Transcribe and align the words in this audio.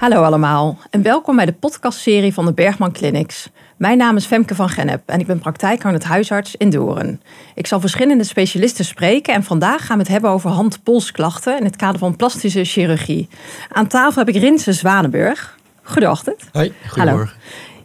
Hallo 0.00 0.22
allemaal 0.22 0.78
en 0.90 1.02
welkom 1.02 1.36
bij 1.36 1.46
de 1.46 1.52
podcastserie 1.52 2.32
van 2.32 2.44
de 2.44 2.52
Bergman 2.52 2.92
Clinics. 2.92 3.48
Mijn 3.76 3.98
naam 3.98 4.16
is 4.16 4.26
Femke 4.26 4.54
van 4.54 4.68
Gennep 4.68 5.02
en 5.06 5.20
ik 5.20 5.26
ben 5.26 5.38
praktijkhoudend 5.38 6.04
huisarts 6.04 6.56
in 6.56 6.70
Doorn. 6.70 7.20
Ik 7.54 7.66
zal 7.66 7.80
verschillende 7.80 8.24
specialisten 8.24 8.84
spreken 8.84 9.34
en 9.34 9.44
vandaag 9.44 9.86
gaan 9.86 9.96
we 9.96 10.02
het 10.02 10.12
hebben 10.12 10.30
over 10.30 10.50
hand-polsklachten 10.50 11.58
in 11.58 11.64
het 11.64 11.76
kader 11.76 11.98
van 11.98 12.16
plastische 12.16 12.64
chirurgie. 12.64 13.28
Aan 13.68 13.86
tafel 13.86 14.24
heb 14.24 14.34
ik 14.34 14.42
Rinse 14.42 14.72
Zwanenburg. 14.72 15.58
Goedeochtend. 15.82 16.48
Hoi, 16.52 16.72
goedemorgen. 16.88 17.36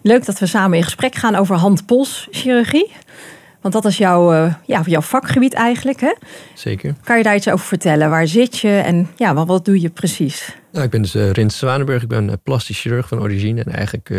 Leuk 0.02 0.26
dat 0.26 0.40
we 0.40 0.46
samen 0.46 0.78
in 0.78 0.84
gesprek 0.84 1.16
gaan 1.16 1.36
over 1.36 1.56
hand-polschirurgie. 1.56 2.92
Want 3.62 3.74
dat 3.74 3.86
is 3.86 3.98
jouw, 3.98 4.34
uh, 4.34 4.54
ja, 4.66 4.82
jouw 4.86 5.02
vakgebied 5.02 5.54
eigenlijk. 5.54 6.02
Hè? 6.02 6.14
Zeker. 6.54 6.96
Kan 7.04 7.18
je 7.18 7.24
daar 7.24 7.36
iets 7.36 7.50
over 7.50 7.66
vertellen? 7.66 8.10
Waar 8.10 8.28
zit 8.28 8.58
je 8.58 8.78
en 8.78 9.10
ja, 9.16 9.34
wat, 9.34 9.48
wat 9.48 9.66
doe 9.66 9.82
je 9.82 9.90
precies? 9.90 10.56
Nou, 10.76 10.88
ik 10.88 10.92
ben 10.92 11.02
dus 11.02 11.16
uh, 11.16 11.50
Zwanenburg. 11.50 12.02
Ik 12.02 12.08
ben 12.08 12.28
uh, 12.28 12.34
plastisch 12.44 12.80
chirurg 12.80 13.08
van 13.08 13.20
origine. 13.20 13.64
En 13.64 13.72
eigenlijk 13.72 14.14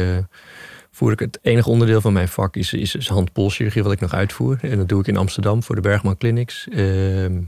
voer 0.91 1.13
ik 1.13 1.19
het 1.19 1.39
enige 1.43 1.71
onderdeel 1.71 2.01
van 2.01 2.13
mijn 2.13 2.29
vak 2.29 2.57
is, 2.57 2.73
is, 2.73 2.95
is 2.95 3.09
handpolschirurgie 3.09 3.83
wat 3.83 3.93
ik 3.93 4.01
nog 4.01 4.13
uitvoer. 4.13 4.59
En 4.61 4.77
dat 4.77 4.89
doe 4.89 5.01
ik 5.01 5.07
in 5.07 5.17
Amsterdam 5.17 5.63
voor 5.63 5.75
de 5.75 5.81
Bergman 5.81 6.17
Clinics. 6.17 6.69
Ehm, 6.71 7.41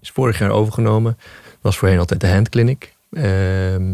is 0.00 0.10
vorig 0.10 0.38
jaar 0.38 0.50
overgenomen. 0.50 1.18
Was 1.60 1.78
voorheen 1.78 1.98
altijd 1.98 2.20
de 2.20 2.28
handclinic. 2.28 2.94
Ehm, 3.12 3.92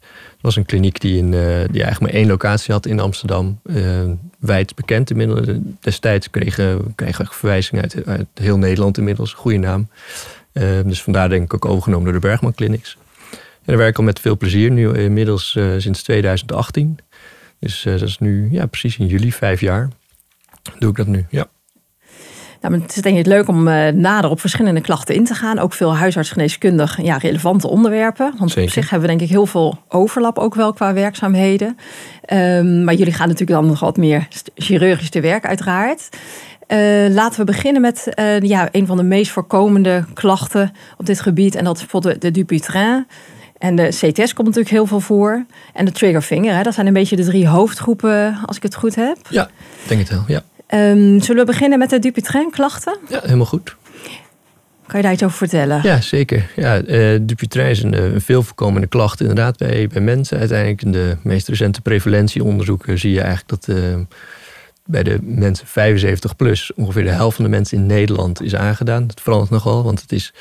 het 0.00 0.40
was 0.40 0.56
een 0.56 0.64
kliniek 0.64 1.00
die, 1.00 1.16
in, 1.18 1.30
die 1.30 1.82
eigenlijk 1.82 2.00
maar 2.00 2.10
één 2.10 2.26
locatie 2.26 2.72
had 2.72 2.86
in 2.86 3.00
Amsterdam. 3.00 3.60
Uh, 3.64 4.02
wijd 4.38 4.74
bekend 4.74 5.10
inmiddels. 5.10 5.46
Destijds 5.80 6.30
kregen, 6.30 6.94
we 6.96 7.26
verwijzingen 7.30 7.82
uit, 7.82 8.06
uit, 8.06 8.26
heel 8.34 8.58
Nederland 8.58 8.98
inmiddels. 8.98 9.32
Goede 9.32 9.58
naam. 9.58 9.88
Dus 10.84 11.02
vandaar 11.02 11.28
denk 11.28 11.44
ik 11.44 11.54
ook 11.54 11.64
overgenomen 11.64 12.04
door 12.04 12.20
de 12.20 12.26
Bergman 12.26 12.54
Clinics. 12.54 12.96
En 13.66 13.72
daar 13.72 13.76
werk 13.76 13.90
ik 13.90 13.98
al 13.98 14.04
met 14.04 14.20
veel 14.20 14.36
plezier. 14.36 14.70
Nu 14.70 14.98
inmiddels 14.98 15.54
uh, 15.54 15.72
sinds 15.78 16.02
2018. 16.02 16.98
Dus 17.58 17.82
dat 17.82 18.02
is 18.02 18.18
nu 18.18 18.48
ja, 18.50 18.66
precies 18.66 18.98
in 18.98 19.06
juli, 19.06 19.32
vijf 19.32 19.60
jaar. 19.60 19.88
Doe 20.78 20.90
ik 20.90 20.96
dat 20.96 21.06
nu, 21.06 21.26
ja. 21.30 21.46
Nou, 22.60 22.80
het 22.80 22.96
is 22.96 23.02
denk 23.02 23.18
ik 23.18 23.26
leuk 23.26 23.48
om 23.48 23.68
uh, 23.68 23.88
nader 23.88 24.30
op 24.30 24.40
verschillende 24.40 24.80
klachten 24.80 25.14
in 25.14 25.24
te 25.24 25.34
gaan. 25.34 25.58
Ook 25.58 25.72
veel 25.72 25.96
huisartsgeneeskundig 25.96 27.02
ja, 27.02 27.16
relevante 27.16 27.68
onderwerpen. 27.68 28.34
Want 28.38 28.50
Zeker. 28.50 28.68
op 28.68 28.70
zich 28.70 28.90
hebben 28.90 29.08
we 29.08 29.16
denk 29.16 29.28
ik 29.28 29.34
heel 29.34 29.46
veel 29.46 29.78
overlap 29.88 30.38
ook 30.38 30.54
wel 30.54 30.72
qua 30.72 30.92
werkzaamheden. 30.92 31.76
Um, 32.32 32.84
maar 32.84 32.94
jullie 32.94 33.12
gaan 33.12 33.28
natuurlijk 33.28 33.60
dan 33.60 33.68
nog 33.68 33.80
wat 33.80 33.96
meer 33.96 34.28
chirurgisch 34.54 35.10
te 35.10 35.20
werk 35.20 35.46
uiteraard. 35.46 36.08
Uh, 36.68 37.14
laten 37.14 37.38
we 37.38 37.44
beginnen 37.44 37.82
met 37.82 38.08
uh, 38.18 38.40
ja, 38.40 38.68
een 38.72 38.86
van 38.86 38.96
de 38.96 39.02
meest 39.02 39.30
voorkomende 39.30 40.04
klachten 40.14 40.72
op 40.96 41.06
dit 41.06 41.20
gebied. 41.20 41.54
En 41.54 41.64
dat 41.64 41.74
is 41.74 41.80
bijvoorbeeld 41.80 42.20
de 42.20 42.30
Dupuytren. 42.30 43.06
En 43.58 43.76
de 43.76 43.88
CTS 43.88 44.32
komt 44.32 44.46
natuurlijk 44.46 44.74
heel 44.74 44.86
veel 44.86 45.00
voor. 45.00 45.44
En 45.72 45.84
de 45.84 45.92
triggervinger. 45.92 46.56
Hè? 46.56 46.62
Dat 46.62 46.74
zijn 46.74 46.86
een 46.86 46.92
beetje 46.92 47.16
de 47.16 47.24
drie 47.24 47.48
hoofdgroepen, 47.48 48.38
als 48.44 48.56
ik 48.56 48.62
het 48.62 48.74
goed 48.74 48.94
heb. 48.94 49.16
Ja, 49.28 49.50
denk 49.88 50.00
het 50.00 50.10
wel, 50.10 50.24
ja. 50.26 50.42
Um, 50.70 51.20
zullen 51.20 51.46
we 51.46 51.52
beginnen 51.52 51.78
met 51.78 51.90
de 51.90 51.98
Dupuytren-klachten? 51.98 52.98
Ja, 53.08 53.20
helemaal 53.22 53.46
goed. 53.46 53.76
Kan 54.86 54.98
je 54.98 55.02
daar 55.02 55.12
iets 55.12 55.22
over 55.22 55.36
vertellen? 55.36 55.80
Ja, 55.82 56.00
zeker. 56.00 56.50
Ja, 56.56 56.82
uh, 56.82 57.18
Dupuytren 57.22 57.68
is 57.68 57.82
een, 57.82 57.92
een 57.92 58.20
veel 58.20 58.42
voorkomende 58.42 58.86
klacht 58.86 59.20
inderdaad 59.20 59.56
bij, 59.56 59.88
bij 59.88 60.00
mensen. 60.00 60.38
Uiteindelijk 60.38 60.82
in 60.82 60.92
de 60.92 61.16
meest 61.22 61.48
recente 61.48 61.80
prevalentieonderzoeken 61.80 62.98
zie 62.98 63.12
je 63.12 63.20
eigenlijk 63.20 63.48
dat 63.48 63.76
uh, 63.76 63.96
bij 64.84 65.02
de 65.02 65.18
mensen 65.22 65.66
75 65.66 66.36
plus 66.36 66.72
ongeveer 66.74 67.04
de 67.04 67.10
helft 67.10 67.36
van 67.36 67.44
de 67.44 67.50
mensen 67.50 67.78
in 67.78 67.86
Nederland 67.86 68.42
is 68.42 68.54
aangedaan. 68.54 69.06
Dat 69.06 69.20
verandert 69.20 69.50
nogal, 69.50 69.84
want 69.84 70.00
het 70.00 70.12
is, 70.12 70.32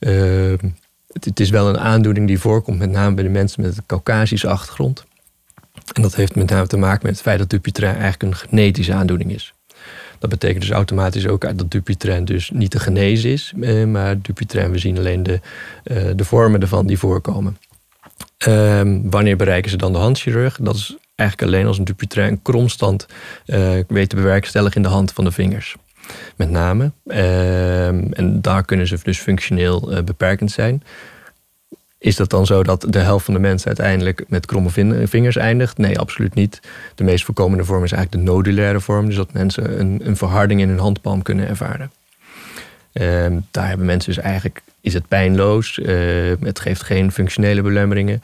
uh, 0.00 0.52
het, 1.12 1.40
is 1.40 1.50
wel 1.50 1.68
een 1.68 1.78
aandoening 1.78 2.26
die 2.26 2.38
voorkomt 2.38 2.78
met 2.78 2.90
name 2.90 3.14
bij 3.14 3.24
de 3.24 3.30
mensen 3.30 3.62
met 3.62 3.76
een 3.76 3.86
Caucasische 3.86 4.48
achtergrond. 4.48 5.04
En 5.92 6.02
dat 6.02 6.14
heeft 6.14 6.34
met 6.34 6.50
name 6.50 6.66
te 6.66 6.76
maken 6.76 7.00
met 7.02 7.12
het 7.12 7.22
feit 7.22 7.38
dat 7.38 7.50
Dupuytren 7.50 7.96
eigenlijk 7.96 8.22
een 8.22 8.48
genetische 8.48 8.92
aandoening 8.92 9.32
is. 9.32 9.54
Dat 10.18 10.30
betekent 10.30 10.60
dus 10.60 10.70
automatisch 10.70 11.26
ook 11.26 11.58
dat 11.58 11.70
Dupuytren 11.70 12.24
dus 12.24 12.50
niet 12.50 12.70
te 12.70 12.80
genezen 12.80 13.30
is. 13.30 13.52
Maar 13.86 14.20
Dupuytren, 14.20 14.70
we 14.70 14.78
zien 14.78 14.98
alleen 14.98 15.22
de, 15.22 15.40
de 16.16 16.24
vormen 16.24 16.60
ervan 16.60 16.86
die 16.86 16.98
voorkomen. 16.98 17.56
Um, 18.46 19.10
wanneer 19.10 19.36
bereiken 19.36 19.70
ze 19.70 19.76
dan 19.76 19.92
de 19.92 19.98
handchirurg? 19.98 20.58
Dat 20.60 20.74
is 20.74 20.96
eigenlijk 21.14 21.52
alleen 21.52 21.66
als 21.66 21.78
een 21.78 21.84
Dupuytren 21.84 22.28
een 22.28 22.42
kromstand 22.42 23.06
uh, 23.46 23.70
weet 23.88 24.08
te 24.08 24.16
bewerkstelligen 24.16 24.76
in 24.76 24.82
de 24.82 24.88
hand 24.88 25.12
van 25.12 25.24
de 25.24 25.32
vingers. 25.32 25.76
Met 26.36 26.50
name. 26.50 26.84
Um, 26.84 28.12
en 28.12 28.38
daar 28.40 28.64
kunnen 28.64 28.86
ze 28.86 28.98
dus 29.02 29.18
functioneel 29.18 29.92
uh, 29.92 30.02
beperkend 30.02 30.50
zijn. 30.50 30.82
Is 31.98 32.16
dat 32.16 32.30
dan 32.30 32.46
zo 32.46 32.62
dat 32.62 32.86
de 32.88 32.98
helft 32.98 33.24
van 33.24 33.34
de 33.34 33.40
mensen 33.40 33.66
uiteindelijk 33.66 34.24
met 34.28 34.46
kromme 34.46 34.70
vingers 35.06 35.36
eindigt? 35.36 35.78
Nee, 35.78 35.98
absoluut 35.98 36.34
niet. 36.34 36.60
De 36.94 37.04
meest 37.04 37.24
voorkomende 37.24 37.64
vorm 37.64 37.84
is 37.84 37.92
eigenlijk 37.92 38.24
de 38.24 38.32
nodulaire 38.32 38.80
vorm. 38.80 39.06
Dus 39.06 39.16
dat 39.16 39.32
mensen 39.32 39.80
een, 39.80 40.00
een 40.04 40.16
verharding 40.16 40.60
in 40.60 40.68
hun 40.68 40.78
handpalm 40.78 41.22
kunnen 41.22 41.48
ervaren. 41.48 41.90
Um, 42.92 43.46
daar 43.50 43.68
hebben 43.68 43.86
mensen 43.86 44.14
dus 44.14 44.22
eigenlijk, 44.22 44.62
is 44.80 44.94
het 44.94 45.08
pijnloos. 45.08 45.78
Uh, 45.78 46.32
het 46.40 46.60
geeft 46.60 46.82
geen 46.82 47.12
functionele 47.12 47.62
belemmeringen. 47.62 48.22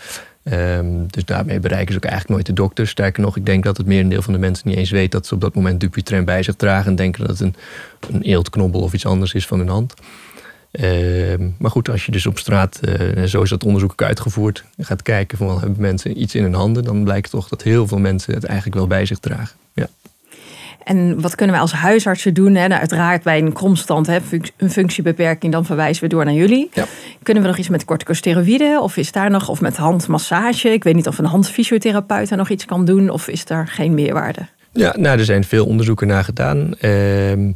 Um, 0.52 1.06
dus 1.10 1.24
daarmee 1.24 1.60
bereiken 1.60 1.92
ze 1.92 1.96
ook 1.96 2.04
eigenlijk 2.04 2.32
nooit 2.34 2.46
de 2.46 2.62
dokter. 2.62 2.88
Sterker 2.88 3.22
nog, 3.22 3.36
ik 3.36 3.46
denk 3.46 3.64
dat 3.64 3.76
het 3.76 3.86
merendeel 3.86 4.22
van 4.22 4.32
de 4.32 4.38
mensen 4.38 4.68
niet 4.68 4.76
eens 4.76 4.90
weet 4.90 5.12
dat 5.12 5.26
ze 5.26 5.34
op 5.34 5.40
dat 5.40 5.54
moment 5.54 5.80
Dupuytren 5.80 6.24
bij 6.24 6.42
zich 6.42 6.54
dragen. 6.54 6.90
En 6.90 6.96
denken 6.96 7.26
dat 7.26 7.38
het 7.38 7.40
een, 7.40 7.54
een 8.14 8.22
eeltknobbel 8.22 8.80
of 8.80 8.92
iets 8.92 9.06
anders 9.06 9.34
is 9.34 9.46
van 9.46 9.58
hun 9.58 9.68
hand. 9.68 9.94
Uh, 10.80 11.34
maar 11.58 11.70
goed, 11.70 11.88
als 11.88 12.06
je 12.06 12.12
dus 12.12 12.26
op 12.26 12.38
straat, 12.38 12.80
uh, 12.88 13.22
zo 13.22 13.42
is 13.42 13.50
dat 13.50 13.64
onderzoek 13.64 13.90
ook 13.90 14.02
uitgevoerd, 14.02 14.64
gaat 14.78 15.02
kijken 15.02 15.38
van 15.38 15.60
hebben 15.60 15.80
mensen 15.80 16.20
iets 16.20 16.34
in 16.34 16.42
hun 16.42 16.54
handen, 16.54 16.84
dan 16.84 17.04
blijkt 17.04 17.30
toch 17.30 17.48
dat 17.48 17.62
heel 17.62 17.86
veel 17.86 17.98
mensen 17.98 18.34
het 18.34 18.44
eigenlijk 18.44 18.76
wel 18.76 18.86
bij 18.86 19.06
zich 19.06 19.18
dragen. 19.18 19.56
Ja. 19.72 19.88
En 20.86 21.20
wat 21.20 21.34
kunnen 21.34 21.54
wij 21.54 21.62
als 21.64 21.72
huisartsen 21.72 22.34
doen? 22.34 22.54
Hè? 22.54 22.66
Nou, 22.66 22.80
uiteraard 22.80 23.22
bij 23.22 23.38
een 23.38 23.52
kromstand, 23.52 24.06
hè, 24.06 24.18
een 24.56 24.70
functiebeperking, 24.70 25.52
dan 25.52 25.64
verwijzen 25.64 26.02
we 26.02 26.08
door 26.08 26.24
naar 26.24 26.34
jullie. 26.34 26.70
Ja. 26.72 26.84
Kunnen 27.22 27.42
we 27.42 27.48
nog 27.48 27.58
iets 27.58 27.68
met 27.68 27.84
corticosteroïden 27.84 28.82
of 28.82 28.96
is 28.96 29.12
daar 29.12 29.30
nog, 29.30 29.48
of 29.48 29.60
met 29.60 29.76
handmassage? 29.76 30.68
Ik 30.68 30.84
weet 30.84 30.94
niet 30.94 31.06
of 31.06 31.18
een 31.18 31.24
handfysiotherapeut 31.24 32.28
daar 32.28 32.38
nog 32.38 32.48
iets 32.48 32.64
kan 32.64 32.84
doen 32.84 33.10
of 33.10 33.28
is 33.28 33.44
daar 33.44 33.68
geen 33.68 33.94
meerwaarde? 33.94 34.48
Ja, 34.72 34.94
nou, 34.98 35.18
er 35.18 35.24
zijn 35.24 35.44
veel 35.44 35.66
onderzoeken 35.66 36.06
naar 36.06 36.24
gedaan. 36.24 36.74
Uh, 36.80 37.50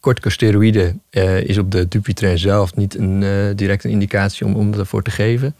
corticosteroïden 0.00 1.02
uh, 1.10 1.42
is 1.42 1.58
op 1.58 1.70
de 1.70 1.88
Dupuytren 1.88 2.38
zelf 2.38 2.76
niet 2.76 2.98
een 2.98 3.22
uh, 3.22 3.30
directe 3.54 3.88
indicatie 3.88 4.46
om, 4.46 4.54
om 4.54 4.74
ervoor 4.74 5.02
te 5.02 5.10
geven. 5.10 5.54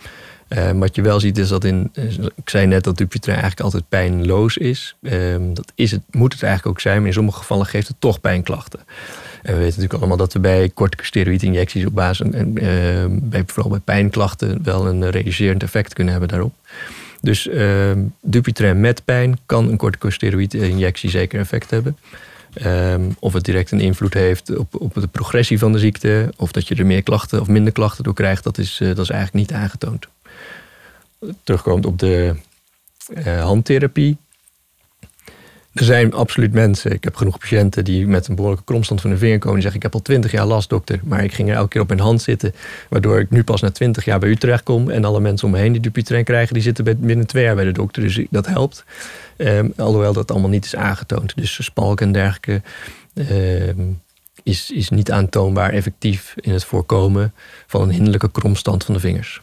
Uh, 0.49 0.71
wat 0.71 0.95
je 0.95 1.03
wel 1.03 1.21
ziet 1.21 1.39
is 1.39 1.49
dat 1.49 1.65
in, 1.65 1.91
ik 2.35 2.49
zei 2.49 2.67
net 2.67 2.85
dat 2.85 2.97
Dupuytren 2.97 3.35
eigenlijk 3.35 3.65
altijd 3.65 3.89
pijnloos 3.89 4.57
is. 4.57 4.97
Ehm, 5.03 5.55
dat 5.55 5.73
is 5.75 5.91
het, 5.91 6.01
moet 6.11 6.33
het 6.33 6.43
eigenlijk 6.43 6.77
ook 6.77 6.83
zijn, 6.83 6.99
maar 6.99 7.07
in 7.07 7.13
sommige 7.13 7.39
gevallen 7.39 7.67
geeft 7.67 7.89
het 7.89 7.97
toch 8.01 8.21
pijnklachten. 8.21 8.81
En 9.43 9.53
we 9.53 9.59
weten 9.59 9.65
natuurlijk 9.65 9.95
allemaal 9.95 10.17
dat 10.17 10.33
we 10.33 10.39
bij 10.39 10.71
corticosteroïdinjecties 10.75 11.87
op 11.87 11.95
basis, 11.95 12.31
en, 12.31 12.53
bij, 13.29 13.43
vooral 13.47 13.71
bij 13.71 13.81
pijnklachten, 13.81 14.63
wel 14.63 14.87
een 14.87 15.11
reducerend 15.11 15.63
effect 15.63 15.93
kunnen 15.93 16.13
hebben 16.13 16.31
daarop. 16.31 16.55
Dus 17.21 17.49
Dupuytren 18.23 18.81
met 18.81 19.05
pijn 19.05 19.39
kan 19.47 19.69
een 19.69 19.77
corticosteroïdinjectie 19.77 21.11
zeker 21.11 21.41
effect 21.41 21.71
hebben. 21.71 21.97
Of 23.19 23.33
het 23.33 23.45
direct 23.45 23.71
een 23.71 23.81
invloed 23.81 24.15
heeft 24.15 24.57
op, 24.57 24.81
op 24.81 24.95
de 24.95 25.07
progressie 25.07 25.59
van 25.59 25.73
de 25.73 25.79
ziekte. 25.79 26.33
Of 26.37 26.53
dat 26.53 26.69
je 26.69 26.75
er 26.75 26.87
meer 26.87 27.03
klachten 27.03 27.41
of 27.41 27.49
minder 27.49 27.73
klachten 27.73 28.05
door 28.05 28.15
krijgt. 28.15 28.45
Dat 28.45 28.59
is, 28.59 28.81
uh, 28.81 28.89
dat 28.89 28.99
is 28.99 29.11
eigenlijk 29.11 29.49
niet 29.49 29.59
aangetoond. 29.59 30.09
Terugkomend 31.43 31.87
op 31.87 31.99
de 31.99 32.35
uh, 33.17 33.43
handtherapie. 33.43 34.17
Er 35.79 35.85
zijn 35.85 36.13
absoluut 36.13 36.53
mensen, 36.53 36.93
ik 36.93 37.05
heb 37.05 37.17
genoeg 37.17 37.39
patiënten 37.39 37.85
die 37.85 38.07
met 38.07 38.29
een 38.29 38.35
behoorlijke 38.35 38.65
kromstand 38.65 39.01
van 39.01 39.11
de 39.11 39.17
vinger 39.17 39.39
komen. 39.39 39.55
Die 39.55 39.63
zeggen: 39.63 39.81
Ik 39.81 39.83
heb 39.83 39.95
al 39.95 40.03
twintig 40.03 40.31
jaar 40.31 40.47
last, 40.47 40.69
dokter, 40.69 41.01
maar 41.05 41.25
ik 41.25 41.33
ging 41.33 41.49
er 41.49 41.55
elke 41.55 41.69
keer 41.69 41.81
op 41.81 41.89
mijn 41.89 42.01
hand 42.01 42.23
zitten. 42.23 42.55
Waardoor 42.89 43.21
ik 43.21 43.31
nu 43.31 43.45
pas 43.45 43.61
na 43.61 43.71
twintig 43.71 44.05
jaar 44.05 44.19
bij 44.19 44.29
u 44.29 44.37
terecht 44.37 44.63
kom. 44.63 44.91
En 44.91 45.05
alle 45.05 45.21
mensen 45.21 45.47
om 45.47 45.53
me 45.53 45.59
heen 45.59 45.73
die 45.73 45.81
Dupuytren 45.81 46.25
krijgen, 46.25 46.55
die 46.55 46.63
zitten 46.63 46.85
binnen 47.01 47.27
twee 47.27 47.45
jaar 47.45 47.55
bij 47.55 47.65
de 47.65 47.73
dokter. 47.73 48.03
Dus 48.03 48.27
dat 48.31 48.47
helpt. 48.47 48.85
Um, 49.37 49.73
alhoewel 49.77 50.13
dat 50.13 50.31
allemaal 50.31 50.51
niet 50.51 50.65
is 50.65 50.77
aangetoond. 50.77 51.37
Dus 51.37 51.65
spalk 51.65 52.01
en 52.01 52.13
dergelijke 52.13 52.63
um, 53.15 54.01
is, 54.43 54.71
is 54.71 54.89
niet 54.89 55.11
aantoonbaar 55.11 55.71
effectief 55.71 56.35
in 56.37 56.53
het 56.53 56.65
voorkomen 56.65 57.33
van 57.67 57.83
een 57.83 57.91
hinderlijke 57.91 58.31
kromstand 58.31 58.85
van 58.85 58.95
de 58.95 59.01
vingers. 59.01 59.41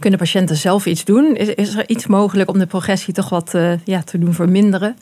Kunnen 0.00 0.18
patiënten 0.18 0.56
zelf 0.56 0.86
iets 0.86 1.04
doen? 1.04 1.36
Is, 1.36 1.48
is 1.48 1.76
er 1.76 1.88
iets 1.88 2.06
mogelijk 2.06 2.50
om 2.50 2.58
de 2.58 2.66
progressie 2.66 3.14
toch 3.14 3.28
wat 3.28 3.54
uh, 3.54 3.72
ja, 3.84 4.02
te 4.02 4.18
doen 4.18 4.34
verminderen? 4.34 4.96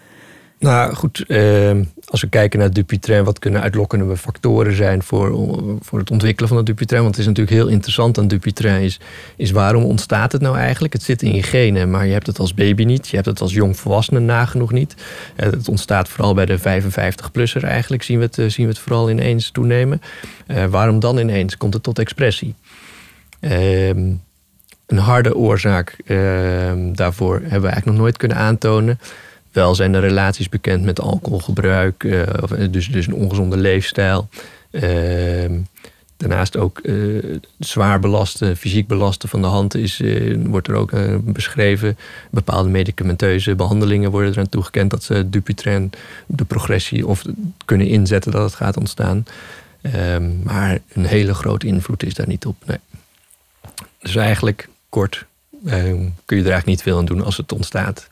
Nou 0.59 0.95
goed, 0.95 1.25
eh, 1.27 1.77
als 2.05 2.21
we 2.21 2.29
kijken 2.29 2.59
naar 2.59 2.73
Dupuytren, 2.73 3.25
wat 3.25 3.39
kunnen 3.39 3.61
uitlokkende 3.61 4.17
factoren 4.17 4.75
zijn 4.75 5.03
voor, 5.03 5.51
voor 5.81 5.99
het 5.99 6.11
ontwikkelen 6.11 6.49
van 6.49 6.57
het 6.57 6.67
Dupuytren? 6.67 7.03
Want 7.03 7.11
het 7.11 7.21
is 7.21 7.27
natuurlijk 7.27 7.57
heel 7.57 7.69
interessant 7.69 8.19
aan 8.19 8.29
Dupuytren, 8.29 8.81
is, 8.81 9.01
is 9.37 9.51
waarom 9.51 9.85
ontstaat 9.85 10.33
het 10.33 10.41
nou 10.41 10.57
eigenlijk? 10.57 10.93
Het 10.93 11.03
zit 11.03 11.23
in 11.23 11.35
je 11.35 11.43
genen, 11.43 11.91
maar 11.91 12.07
je 12.07 12.13
hebt 12.13 12.27
het 12.27 12.39
als 12.39 12.55
baby 12.55 12.85
niet. 12.85 13.09
Je 13.09 13.15
hebt 13.15 13.29
het 13.29 13.41
als 13.41 13.53
jongvolwassene 13.53 14.21
nagenoeg 14.21 14.73
niet. 14.73 14.95
Het 15.37 15.69
ontstaat 15.69 16.09
vooral 16.09 16.35
bij 16.35 16.47
de 16.47 16.59
55-plusser 16.59 17.63
eigenlijk, 17.63 18.03
zien 18.03 18.19
we, 18.19 18.25
het, 18.25 18.53
zien 18.53 18.67
we 18.67 18.73
het 18.73 18.81
vooral 18.81 19.11
ineens 19.11 19.51
toenemen. 19.51 20.01
Uh, 20.47 20.65
waarom 20.65 21.01
dan 21.01 21.19
ineens 21.19 21.57
komt 21.57 21.75
het 21.75 21.83
tot 21.83 21.99
expressie? 21.99 22.55
Uh, 23.41 23.91
een 24.89 24.99
harde 24.99 25.37
oorzaak 25.37 25.97
ehm, 26.07 26.93
daarvoor 26.93 27.35
hebben 27.35 27.61
we 27.61 27.67
eigenlijk 27.67 27.87
nog 27.87 27.97
nooit 27.97 28.17
kunnen 28.17 28.37
aantonen. 28.37 28.99
Wel 29.53 29.75
zijn 29.75 29.95
er 29.95 30.01
relaties 30.01 30.49
bekend 30.49 30.85
met 30.85 31.01
alcoholgebruik, 31.01 32.05
uh, 32.05 32.23
dus, 32.71 32.89
dus 32.89 33.07
een 33.07 33.15
ongezonde 33.15 33.57
leefstijl. 33.57 34.29
Ehm, 34.71 35.59
daarnaast 36.17 36.57
ook 36.57 36.81
uh, 36.83 37.37
zwaar 37.59 38.01
belasten, 38.01 38.57
fysiek 38.57 38.87
belasten 38.87 39.29
van 39.29 39.41
de 39.41 39.47
hand 39.47 39.75
is, 39.75 40.03
wordt 40.45 40.69
er 40.69 40.75
ook 40.75 40.93
beschreven. 41.25 41.99
Bepaalde 42.31 42.69
medicamenteuze 42.69 43.55
behandelingen 43.55 44.11
worden 44.11 44.33
eraan 44.33 44.49
toegekend 44.49 44.91
dat 44.91 45.03
ze 45.03 45.31
Dupuytren 45.31 45.91
de 46.27 46.45
progressie 46.45 47.07
of 47.07 47.25
kunnen 47.65 47.87
inzetten 47.87 48.33
dat 48.33 48.43
het 48.43 48.55
gaat 48.55 48.77
ontstaan. 48.77 49.25
Um, 49.83 50.41
maar 50.45 50.79
een 50.93 51.05
hele 51.05 51.35
grote 51.35 51.67
invloed 51.67 52.03
is 52.03 52.15
daar 52.15 52.29
niet 52.29 52.47
op. 52.47 52.57
Nee. 52.67 52.79
Dus 53.99 54.17
eigenlijk 54.17 54.69
kort 54.89 55.27
um, 55.65 56.15
kun 56.25 56.37
je 56.37 56.43
er 56.43 56.51
eigenlijk 56.51 56.67
niet 56.67 56.83
veel 56.83 56.99
aan 56.99 57.05
doen 57.05 57.25
als 57.25 57.37
het 57.37 57.53
ontstaat. 57.53 58.11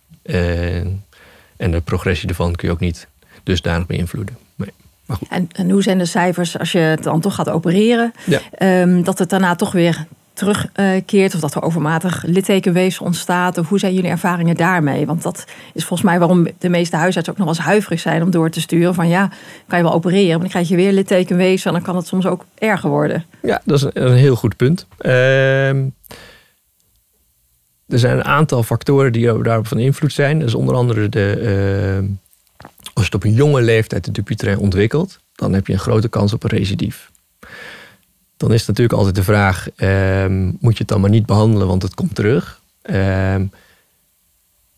en 1.57 1.71
de 1.71 1.81
progressie 1.85 2.29
ervan 2.29 2.55
kun 2.55 2.69
je 2.69 2.75
ook 2.75 2.81
niet 2.81 3.07
dusdanig 3.43 3.87
beïnvloeden. 3.87 4.37
Nee. 4.55 4.73
En, 5.29 5.49
en, 5.53 5.71
hoe 5.71 5.83
zijn 5.83 5.99
de 5.99 6.05
cijfers 6.05 6.59
als 6.59 6.73
je 6.73 6.79
het 6.79 7.03
dan 7.03 7.21
toch 7.21 7.35
gaat 7.35 7.49
opereren? 7.49 8.13
Ja. 8.25 8.41
Um, 8.83 9.05
dat 9.05 9.19
het 9.19 9.31
daarna 9.31 9.55
toch 9.55 9.73
weer 9.73 10.07
terugkeert 10.37 11.35
of 11.35 11.41
dat 11.41 11.55
er 11.55 11.63
overmatig 11.63 12.23
littekenweefsel 12.23 13.07
ontstaat? 13.07 13.59
Of 13.59 13.69
hoe 13.69 13.79
zijn 13.79 13.95
jullie 13.95 14.11
ervaringen 14.11 14.57
daarmee? 14.57 15.07
Want 15.07 15.23
dat 15.23 15.45
is 15.75 15.85
volgens 15.85 16.09
mij 16.09 16.19
waarom 16.19 16.47
de 16.59 16.69
meeste 16.69 16.97
huisartsen 16.97 17.33
ook 17.33 17.39
nog 17.39 17.49
wel 17.49 17.57
eens 17.57 17.67
huiverig 17.67 18.01
zijn 18.01 18.23
om 18.23 18.31
door 18.31 18.51
te 18.51 18.61
sturen 18.61 18.95
van 18.95 19.09
ja, 19.09 19.31
kan 19.67 19.79
je 19.79 19.85
wel 19.85 19.95
opereren, 19.95 20.31
maar 20.31 20.39
dan 20.39 20.49
krijg 20.49 20.69
je 20.69 20.77
weer 20.77 20.93
littekenweefsel 20.93 21.71
en 21.71 21.77
dan 21.77 21.87
kan 21.87 21.97
het 21.97 22.07
soms 22.07 22.27
ook 22.27 22.45
erger 22.59 22.91
worden. 22.91 23.25
Ja, 23.43 23.61
dat 23.65 23.77
is 23.77 23.87
een 23.93 24.17
heel 24.17 24.37
goed 24.37 24.57
punt. 24.57 24.87
Uh, 25.01 25.13
er 27.89 27.99
zijn 27.99 28.17
een 28.17 28.25
aantal 28.25 28.63
factoren 28.63 29.13
die 29.13 29.43
daarop 29.43 29.67
van 29.67 29.79
invloed 29.79 30.13
zijn. 30.13 30.39
Dat 30.39 30.49
is 30.49 30.55
onder 30.55 30.75
andere 30.75 31.09
de, 31.09 31.39
uh, 32.03 32.09
als 32.93 32.93
je 32.95 33.03
het 33.05 33.15
op 33.15 33.25
een 33.25 33.35
jonge 33.35 33.63
leeftijd 33.63 34.05
de 34.05 34.11
Dupuytren 34.11 34.59
ontwikkelt, 34.59 35.19
dan 35.35 35.53
heb 35.53 35.67
je 35.67 35.73
een 35.73 35.79
grote 35.79 36.09
kans 36.09 36.33
op 36.33 36.43
een 36.43 36.59
recidief. 36.59 37.11
Dan 38.37 38.53
is 38.53 38.67
natuurlijk 38.67 38.99
altijd 38.99 39.15
de 39.15 39.23
vraag: 39.23 39.69
um, 39.77 40.57
moet 40.61 40.73
je 40.73 40.79
het 40.79 40.89
dan 40.89 41.01
maar 41.01 41.11
niet 41.11 41.27
behandelen, 41.27 41.67
want 41.67 41.83
het 41.83 41.95
komt 41.95 42.15
terug? 42.15 42.61
Um, 42.83 43.51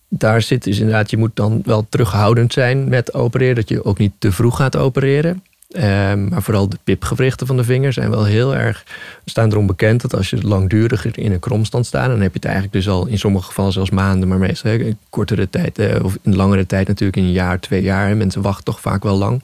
daar 0.09 0.43
zit 0.43 0.65
dus 0.65 0.79
inderdaad, 0.79 1.11
je 1.11 1.17
moet 1.17 1.37
dan 1.37 1.63
wel 1.65 1.87
terughoudend 1.89 2.53
zijn 2.53 2.89
met 2.89 3.15
opereren, 3.15 3.55
dat 3.55 3.69
je 3.69 3.85
ook 3.85 3.99
niet 3.99 4.13
te 4.19 4.33
vroeg 4.33 4.57
gaat 4.57 4.77
opereren. 4.77 5.43
Um, 5.77 6.29
maar 6.29 6.43
vooral 6.43 6.69
de 6.69 6.79
pipgewrichten 6.85 7.47
van 7.47 7.57
de 7.57 7.65
vinger 7.65 7.93
zijn 7.93 8.11
wel 8.11 8.25
heel 8.25 8.55
erg, 8.55 8.85
staan 9.25 9.51
erom 9.51 9.67
bekend 9.67 10.01
dat 10.01 10.15
als 10.15 10.31
je 10.31 10.47
langduriger 10.47 11.19
in 11.19 11.33
een 11.33 11.39
kromstand 11.39 11.87
staat, 11.87 12.09
dan 12.09 12.21
heb 12.21 12.33
je 12.33 12.39
het 12.39 12.45
eigenlijk 12.45 12.75
dus 12.75 12.89
al 12.89 13.07
in 13.07 13.19
sommige 13.19 13.47
gevallen 13.47 13.73
zelfs 13.73 13.91
maanden, 13.91 14.29
maar 14.29 14.39
meestal 14.39 14.79
kortere 15.11 15.51
tijd, 15.51 15.79
eh, 15.79 16.05
of 16.05 16.19
in 16.23 16.37
langere 16.37 16.67
tijd 16.67 16.89
natuurlijk 16.89 17.17
in 17.17 17.25
een 17.25 17.33
jaar, 17.33 17.61
twee 17.61 17.83
jaar. 17.83 18.17
Mensen 18.17 18.43
wachten 18.43 18.65
toch 18.65 18.81
vaak 18.81 19.03
wel 19.03 19.17
lang 19.17 19.43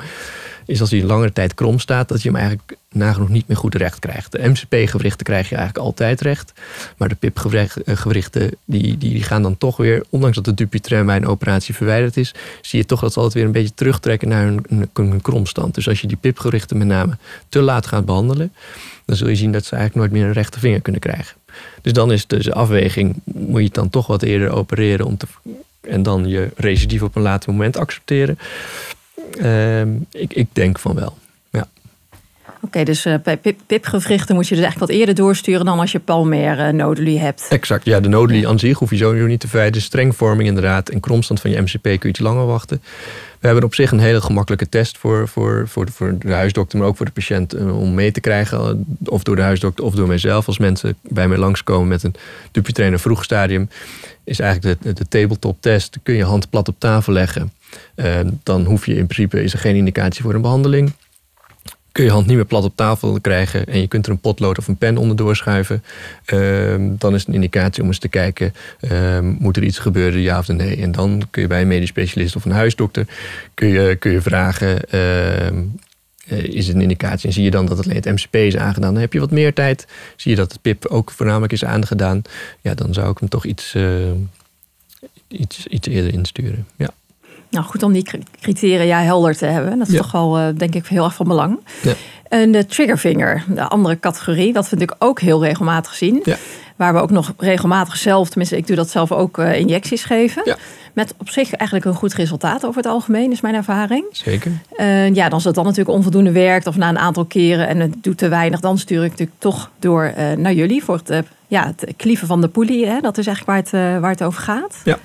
is 0.66 0.80
als 0.80 0.90
hij 0.90 1.00
een 1.00 1.06
langere 1.06 1.32
tijd 1.32 1.54
krom 1.54 1.78
staat, 1.78 2.08
dat 2.08 2.22
je 2.22 2.28
hem 2.28 2.38
eigenlijk 2.38 2.76
nagenoeg 2.92 3.28
niet 3.28 3.48
meer 3.48 3.56
goed 3.56 3.74
recht 3.74 3.98
krijgt. 3.98 4.32
De 4.32 4.48
MCP-gewrichten 4.48 5.24
krijg 5.24 5.48
je 5.48 5.56
eigenlijk 5.56 5.86
altijd 5.86 6.20
recht. 6.20 6.52
Maar 6.96 7.08
de 7.08 7.14
PIP-gewrichten, 7.14 8.50
die, 8.64 8.82
die, 8.82 8.98
die, 8.98 9.22
gaan 9.22 9.42
dan 9.42 9.58
toch 9.58 9.76
weer, 9.76 10.04
ondanks 10.08 10.36
dat 10.36 10.44
de 10.44 10.54
Dupuytren 10.54 11.06
bij 11.06 11.16
een 11.16 11.26
operatie 11.26 11.74
verwijderd 11.74 12.16
is, 12.16 12.34
zie 12.60 12.78
je 12.78 12.86
toch 12.86 13.00
dat 13.00 13.12
ze 13.12 13.18
altijd 13.18 13.36
weer 13.36 13.44
een 13.44 13.52
beetje 13.52 13.74
terugtrekken 13.74 14.28
naar 14.28 14.54
een 14.92 15.20
kromstand. 15.22 15.74
Dus 15.74 15.88
als 15.88 16.00
je 16.00 16.06
die 16.06 16.16
PIP-gewrichten 16.16 16.78
met 16.78 16.86
name 16.86 17.16
te 17.48 17.60
laat 17.60 17.86
gaat 17.86 18.04
behandelen, 18.04 18.52
dan 19.04 19.16
zul 19.16 19.28
je 19.28 19.36
zien 19.36 19.52
dat 19.52 19.64
ze 19.64 19.76
eigenlijk 19.76 20.06
nooit 20.06 20.20
meer 20.20 20.28
een 20.28 20.40
rechte 20.42 20.58
vinger 20.58 20.80
kunnen 20.80 21.00
krijgen. 21.00 21.36
Dus 21.82 21.92
dan 21.92 22.12
is 22.12 22.26
de 22.26 22.52
afweging, 22.52 23.20
moet 23.24 23.58
je 23.58 23.64
het 23.64 23.74
dan 23.74 23.90
toch 23.90 24.06
wat 24.06 24.22
eerder 24.22 24.50
opereren 24.50 25.06
om 25.06 25.16
te, 25.16 25.26
en 25.80 26.02
dan 26.02 26.28
je 26.28 26.50
recidief 26.56 27.02
op 27.02 27.16
een 27.16 27.22
later 27.22 27.50
moment 27.50 27.76
accepteren. 27.76 28.38
Uh, 29.38 29.80
ik, 30.10 30.32
ik 30.32 30.46
denk 30.52 30.78
van 30.78 30.94
wel. 30.94 31.18
Ja. 31.50 31.68
Oké, 32.60 32.84
dus 32.84 33.06
uh, 33.06 33.14
bij 33.22 33.38
pipgewrichten 33.66 34.34
moet 34.34 34.48
je 34.48 34.54
dus 34.54 34.64
eigenlijk 34.64 34.90
wat 34.90 35.00
eerder 35.00 35.14
doorsturen 35.14 35.64
dan 35.64 35.78
als 35.78 35.92
je 35.92 35.98
palmaire 35.98 36.66
uh, 36.66 36.72
noduli 36.72 37.18
hebt. 37.18 37.46
Exact, 37.48 37.84
ja, 37.84 38.00
de 38.00 38.08
noduli 38.08 38.40
ja. 38.40 38.48
aan 38.48 38.58
zich 38.58 38.78
hoef 38.78 38.90
je 38.90 38.96
sowieso 38.96 39.26
niet 39.26 39.40
te 39.40 39.48
verwijderen. 39.48 39.82
Strengvorming 39.82 40.48
inderdaad 40.48 40.88
en 40.88 41.00
kromstand 41.00 41.40
van 41.40 41.50
je 41.50 41.60
MCP 41.60 41.82
kun 41.82 41.98
je 42.00 42.08
iets 42.08 42.18
langer 42.18 42.46
wachten. 42.46 42.82
We 43.44 43.50
hebben 43.50 43.68
op 43.68 43.74
zich 43.74 43.90
een 43.90 43.98
hele 43.98 44.20
gemakkelijke 44.20 44.68
test 44.68 44.98
voor, 44.98 45.28
voor, 45.28 45.68
voor, 45.68 45.86
de, 45.86 45.92
voor 45.92 46.18
de 46.18 46.32
huisdokter, 46.32 46.78
maar 46.78 46.88
ook 46.88 46.96
voor 46.96 47.06
de 47.06 47.12
patiënt 47.12 47.54
uh, 47.54 47.80
om 47.80 47.94
mee 47.94 48.12
te 48.12 48.20
krijgen. 48.20 48.86
Of 49.04 49.22
door 49.22 49.36
de 49.36 49.42
huisdokter 49.42 49.84
of 49.84 49.94
door 49.94 50.06
mijzelf. 50.06 50.46
Als 50.46 50.58
mensen 50.58 50.96
bij 51.02 51.28
mij 51.28 51.38
langskomen 51.38 51.88
met 51.88 52.02
een 52.02 52.14
Dupuytren 52.50 53.00
vroeg 53.00 53.24
stadium, 53.24 53.68
is 54.24 54.38
eigenlijk 54.38 54.82
de, 54.82 54.92
de 54.92 55.08
tabletop 55.08 55.56
test. 55.60 55.98
Kun 56.02 56.14
je 56.14 56.24
hand 56.24 56.50
plat 56.50 56.68
op 56.68 56.74
tafel 56.78 57.12
leggen. 57.12 57.52
Uh, 57.96 58.20
dan 58.42 58.64
hoef 58.64 58.86
je 58.86 58.94
in 58.94 59.06
principe, 59.06 59.42
is 59.42 59.52
er 59.52 59.58
geen 59.58 59.76
indicatie 59.76 60.22
voor 60.22 60.34
een 60.34 60.40
behandeling. 60.40 60.92
Kun 61.92 62.04
je 62.04 62.10
hand 62.10 62.26
niet 62.26 62.36
meer 62.36 62.44
plat 62.44 62.64
op 62.64 62.76
tafel 62.76 63.20
krijgen 63.20 63.66
en 63.66 63.80
je 63.80 63.88
kunt 63.88 64.06
er 64.06 64.12
een 64.12 64.18
potlood 64.18 64.58
of 64.58 64.68
een 64.68 64.76
pen 64.76 64.96
onder 64.96 65.16
doorschuiven. 65.16 65.84
Uh, 66.32 66.74
dan 66.98 67.14
is 67.14 67.18
het 67.18 67.28
een 67.28 67.34
indicatie 67.34 67.82
om 67.82 67.88
eens 67.88 67.98
te 67.98 68.08
kijken, 68.08 68.54
uh, 68.80 69.18
moet 69.20 69.56
er 69.56 69.62
iets 69.62 69.78
gebeuren, 69.78 70.20
ja 70.20 70.38
of 70.38 70.48
nee. 70.48 70.76
En 70.76 70.92
dan 70.92 71.22
kun 71.30 71.42
je 71.42 71.48
bij 71.48 71.60
een 71.60 71.68
medisch 71.68 71.88
specialist 71.88 72.36
of 72.36 72.44
een 72.44 72.50
huisdokter 72.50 73.06
kun 73.54 73.68
je, 73.68 73.96
kun 73.96 74.12
je 74.12 74.20
vragen, 74.20 74.88
ehm, 74.88 75.62
eh, 76.26 76.44
is 76.44 76.66
het 76.66 76.76
een 76.76 76.82
indicatie? 76.82 77.28
En 77.28 77.34
zie 77.34 77.44
je 77.44 77.50
dan 77.50 77.66
dat 77.66 77.84
alleen 77.84 77.96
het 77.96 78.04
MCP 78.04 78.34
is 78.34 78.56
aangedaan, 78.56 78.92
dan 78.92 79.02
heb 79.02 79.12
je 79.12 79.20
wat 79.20 79.30
meer 79.30 79.54
tijd. 79.54 79.86
Zie 80.16 80.30
je 80.30 80.36
dat 80.36 80.52
het 80.52 80.62
PIP 80.62 80.86
ook 80.86 81.10
voornamelijk 81.10 81.52
is 81.52 81.64
aangedaan, 81.64 82.22
ja, 82.60 82.74
dan 82.74 82.94
zou 82.94 83.10
ik 83.10 83.18
hem 83.18 83.28
toch 83.28 83.44
iets, 83.44 83.74
ehm, 83.74 84.16
iets, 85.28 85.66
iets 85.66 85.88
eerder 85.88 86.12
insturen. 86.12 86.66
Ja. 86.76 86.90
Nou, 87.54 87.66
goed 87.66 87.82
om 87.82 87.92
die 87.92 88.06
criteria 88.40 89.00
helder 89.00 89.36
te 89.36 89.46
hebben. 89.46 89.78
Dat 89.78 89.88
is 89.88 89.96
toch 89.96 90.12
wel, 90.12 90.38
uh, 90.38 90.46
denk 90.56 90.74
ik, 90.74 90.86
heel 90.86 91.04
erg 91.04 91.14
van 91.14 91.28
belang. 91.28 91.58
Ja. 91.82 91.92
En 92.28 92.52
de 92.52 92.66
triggervinger, 92.66 93.44
de 93.48 93.68
andere 93.68 93.98
categorie, 94.00 94.52
dat 94.52 94.68
vind 94.68 94.82
ik 94.82 94.94
ook 94.98 95.20
heel 95.20 95.44
regelmatig 95.44 95.94
zien. 95.94 96.20
Ja. 96.24 96.36
Waar 96.76 96.94
we 96.94 97.00
ook 97.00 97.10
nog 97.10 97.32
regelmatig 97.36 97.96
zelf, 97.96 98.28
tenminste, 98.28 98.56
ik 98.56 98.66
doe 98.66 98.76
dat 98.76 98.90
zelf 98.90 99.12
ook, 99.12 99.38
uh, 99.38 99.58
injecties 99.58 100.04
geven. 100.04 100.42
Ja. 100.44 100.56
Met 100.92 101.14
op 101.18 101.28
zich 101.28 101.52
eigenlijk 101.52 101.88
een 101.90 101.94
goed 101.94 102.14
resultaat 102.14 102.66
over 102.66 102.76
het 102.76 102.90
algemeen, 102.90 103.32
is 103.32 103.40
mijn 103.40 103.54
ervaring. 103.54 104.04
Zeker. 104.10 104.52
Uh, 104.76 105.14
ja, 105.14 105.28
als 105.28 105.44
het 105.44 105.54
dan 105.54 105.64
natuurlijk 105.64 105.96
onvoldoende 105.96 106.32
werkt 106.32 106.66
of 106.66 106.76
na 106.76 106.88
een 106.88 106.98
aantal 106.98 107.24
keren 107.24 107.68
en 107.68 107.80
het 107.80 107.94
doet 108.02 108.18
te 108.18 108.28
weinig, 108.28 108.60
dan 108.60 108.78
stuur 108.78 109.04
ik 109.04 109.10
natuurlijk 109.10 109.38
toch 109.38 109.70
door 109.78 110.14
naar 110.36 110.52
jullie 110.52 110.84
voor 110.84 111.00
het, 111.04 111.26
ja, 111.46 111.66
het 111.66 111.94
klieven 111.96 112.26
van 112.26 112.40
de 112.40 112.48
poelie. 112.48 112.86
Hè? 112.86 113.00
Dat 113.00 113.18
is 113.18 113.26
eigenlijk 113.26 113.70
waar 113.70 113.82
het, 113.82 114.00
waar 114.00 114.10
het 114.10 114.22
over 114.22 114.42
gaat. 114.42 114.80
Ja. 114.84 114.98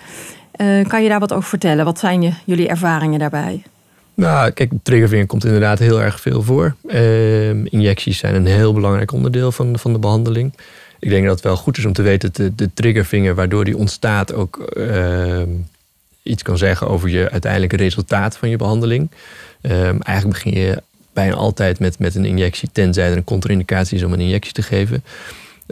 Uh, 0.62 0.88
kan 0.88 1.04
je 1.04 1.10
daar 1.10 1.20
wat 1.20 1.34
over 1.34 1.50
vertellen? 1.50 1.86
Wat 1.86 2.00
zijn 2.00 2.22
je, 2.22 2.32
jullie 2.46 2.68
ervaringen 2.68 3.20
daarbij? 3.20 3.64
Nou, 4.14 4.52
kijk, 4.52 4.72
triggervinger 4.84 5.26
komt 5.26 5.46
inderdaad 5.46 5.80
heel 5.80 6.02
erg 6.02 6.22
veel 6.22 6.44
voor. 6.44 6.76
Uh, 6.86 7.50
injecties 7.50 8.18
zijn 8.18 8.36
een 8.36 8.46
heel 8.46 8.74
belangrijk 8.74 9.12
onderdeel 9.12 9.52
van, 9.52 9.80
van 9.80 9.94
de 9.94 10.00
behandeling. 10.00 10.54
Ik 11.00 11.10
denk 11.10 11.26
dat 11.26 11.34
het 11.34 11.44
wel 11.44 11.56
goed 11.56 11.78
is 11.78 11.86
om 11.86 11.94
te 11.94 12.02
weten 12.02 12.30
dat 12.34 12.36
de, 12.36 12.56
de 12.56 12.74
triggervinger, 12.74 13.36
waardoor 13.36 13.66
die 13.66 13.78
ontstaat, 13.78 14.34
ook 14.34 14.72
uh, 14.74 15.42
iets 16.24 16.44
kan 16.44 16.58
zeggen 16.58 16.88
over 16.88 17.10
je 17.10 17.30
uiteindelijke 17.32 17.76
resultaat 17.76 18.38
van 18.38 18.50
je 18.50 18.58
behandeling. 18.58 19.10
Ehm, 19.62 20.00
eigenlijk 20.02 20.44
begin 20.44 20.62
je 20.62 20.82
bijna 21.14 21.36
altijd 21.36 21.80
met, 21.80 22.00
met 22.00 22.16
een 22.16 22.26
injectie, 22.26 22.70
tenzij 22.72 23.10
er 23.10 23.18
een 23.18 23.24
contra-indicatie 23.24 23.98
is 23.98 24.04
om 24.04 24.14
een 24.14 24.20
injectie 24.20 24.54
te 24.54 24.62
geven. 24.62 25.04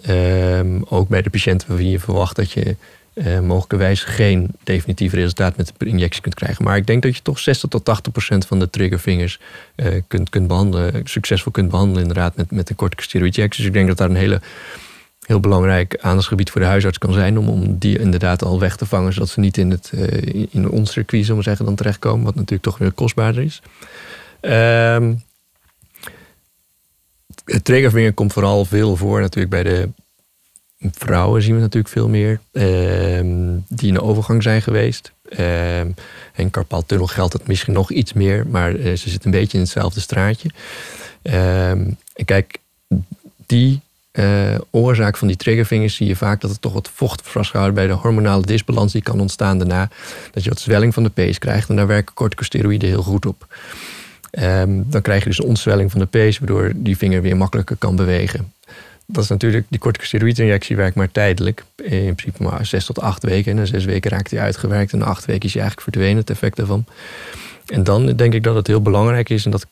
Ehm, 0.04 0.82
ook 0.90 1.08
bij 1.08 1.22
de 1.22 1.30
patiënten 1.30 1.68
waarvan 1.68 1.90
je 1.90 2.00
verwacht 2.00 2.36
dat 2.36 2.52
je 2.52 2.76
uh, 3.18 3.40
mogelijkerwijs 3.40 4.04
geen 4.04 4.50
definitief 4.64 5.14
resultaat 5.14 5.58
met 5.58 5.74
de 5.78 5.86
injectie 5.86 6.22
kunt 6.22 6.36
krijgen. 6.36 6.64
Maar 6.64 6.78
ik 6.78 6.88
denk 6.88 7.02
dat 7.02 7.16
je 7.16 7.22
toch 7.22 7.40
60 7.40 7.70
tot 7.70 7.86
80 7.86 8.12
procent 8.12 8.46
van 8.46 8.60
de 8.60 8.70
triggervingers 8.70 9.40
uh, 9.76 10.02
kunt, 10.08 10.30
kunt 10.30 10.48
behandelen, 10.48 11.02
succesvol 11.04 11.52
kunt 11.52 11.70
behandelen 11.70 12.02
inderdaad 12.02 12.36
met, 12.36 12.52
met 12.52 12.68
de 12.68 12.76
corticosteroïdinjectie. 12.76 13.60
Dus 13.60 13.68
ik 13.68 13.74
denk 13.74 13.88
dat 13.88 13.98
daar 13.98 14.10
een 14.10 14.16
hele, 14.16 14.42
heel 15.26 15.40
belangrijk 15.40 15.98
aandachtsgebied 16.02 16.50
voor 16.50 16.62
de 16.62 16.68
huisarts 16.68 16.98
kan 16.98 17.14
zijn 17.14 17.38
om, 17.38 17.50
om 17.50 17.78
die 17.78 18.00
inderdaad 18.00 18.44
al 18.44 18.60
weg 18.60 18.76
te 18.76 18.86
vangen, 18.86 19.14
zodat 19.14 19.30
ze 19.30 19.40
niet 19.40 19.58
in, 19.58 19.72
het, 19.72 19.92
uh, 19.96 20.46
in 20.50 20.70
ons 20.70 20.92
circuit, 20.92 21.24
zullen 21.24 21.38
we 21.38 21.44
zeggen, 21.44 21.66
dan 21.66 21.76
terechtkomen, 21.76 22.26
wat 22.26 22.36
natuurlijk 22.36 22.64
toch 22.64 22.78
weer 22.78 22.92
kostbaarder 22.92 23.44
is. 23.44 23.62
Um, 24.42 25.26
het 27.46 27.64
triggervinger 27.64 28.14
komt 28.14 28.34
vooral 28.34 28.66
veel 28.66 28.96
voor 28.96 29.20
natuurlijk 29.20 29.50
bij 29.50 29.64
de 29.64 29.90
Vrouwen 30.80 31.42
zien 31.42 31.56
we 31.56 31.62
natuurlijk 31.62 31.94
veel 31.94 32.10
meer 32.10 32.40
ehm, 32.52 33.58
die 33.68 33.88
in 33.88 33.94
de 33.94 34.02
overgang 34.02 34.44
zijn 34.44 34.62
geweest. 34.62 35.12
Ehm, 35.30 35.92
en 36.34 36.52
Tunnel 36.86 37.08
geldt 37.08 37.34
het 37.34 37.48
misschien 37.48 37.74
nog 37.74 37.92
iets 37.92 38.14
meer, 38.14 38.48
maar 38.48 38.76
uh, 38.76 38.84
ze 38.84 39.10
zitten 39.10 39.34
een 39.34 39.40
beetje 39.40 39.58
in 39.58 39.64
hetzelfde 39.64 40.00
straatje. 40.00 40.50
Ehm, 41.22 41.92
kijk, 42.26 42.58
die 43.46 43.82
uh, 44.12 44.56
oorzaak 44.72 45.18
van 45.18 45.28
die 45.28 45.38
triggervingers 45.38 45.96
zie 45.96 46.08
je 46.08 46.16
vaak 46.16 46.42
dat 46.42 46.52
het 46.52 46.62
toch 46.62 46.74
wat 46.74 46.90
vocht 46.94 47.22
vastgehouden 47.24 47.76
bij 47.76 47.88
de 47.88 47.94
hormonale 47.94 48.46
disbalans 48.46 48.92
die 48.92 49.02
kan 49.02 49.20
ontstaan 49.20 49.58
daarna. 49.58 49.90
Dat 50.32 50.44
je 50.44 50.50
wat 50.50 50.60
zwelling 50.60 50.94
van 50.94 51.04
de 51.04 51.10
pees 51.10 51.40
krijgt 51.40 51.70
en 51.70 51.76
daar 51.76 51.88
werken 51.88 52.14
corticosteroïden 52.14 52.90
heel 52.90 53.04
goed 53.04 53.26
op. 53.26 53.48
dan 54.86 55.02
krijg 55.02 55.24
je 55.24 55.30
dus 55.30 55.40
een 55.40 55.46
ontzwelling 55.46 55.92
van 55.92 56.00
de 56.00 56.06
pees, 56.06 56.38
waardoor 56.38 56.72
die 56.76 56.98
vinger 56.98 57.22
weer 57.22 57.38
makkelijker 57.38 57.76
kan 57.76 57.96
bewegen 57.96 58.52
dat 59.08 59.24
is 59.24 59.30
natuurlijk, 59.30 59.66
die 59.70 59.80
corticosteroïdinjectie 59.80 60.76
werkt 60.76 60.96
maar 60.96 61.12
tijdelijk. 61.12 61.64
In 61.76 62.16
principe 62.16 62.44
maar 62.44 62.66
zes 62.66 62.86
tot 62.86 63.00
acht 63.00 63.24
weken. 63.24 63.52
En 63.52 63.58
na 63.58 63.66
zes 63.66 63.86
weken 63.86 64.12
raakt 64.12 64.32
hij 64.32 64.40
uitgewerkt. 64.40 64.94
En 64.94 65.00
na 65.00 65.06
acht 65.06 65.26
weken 65.26 65.46
is 65.46 65.54
hij 65.54 65.62
eigenlijk 65.62 65.92
verdwenen, 65.92 66.18
het 66.18 66.30
effect 66.30 66.58
daarvan. 66.58 66.86
En 67.66 67.84
dan 67.84 68.06
denk 68.06 68.34
ik 68.34 68.44
dat 68.44 68.56
het 68.56 68.68
heel 68.68 68.82
belangrijk 68.82 69.30
is, 69.30 69.46
en 69.46 69.52
dat 69.52 69.66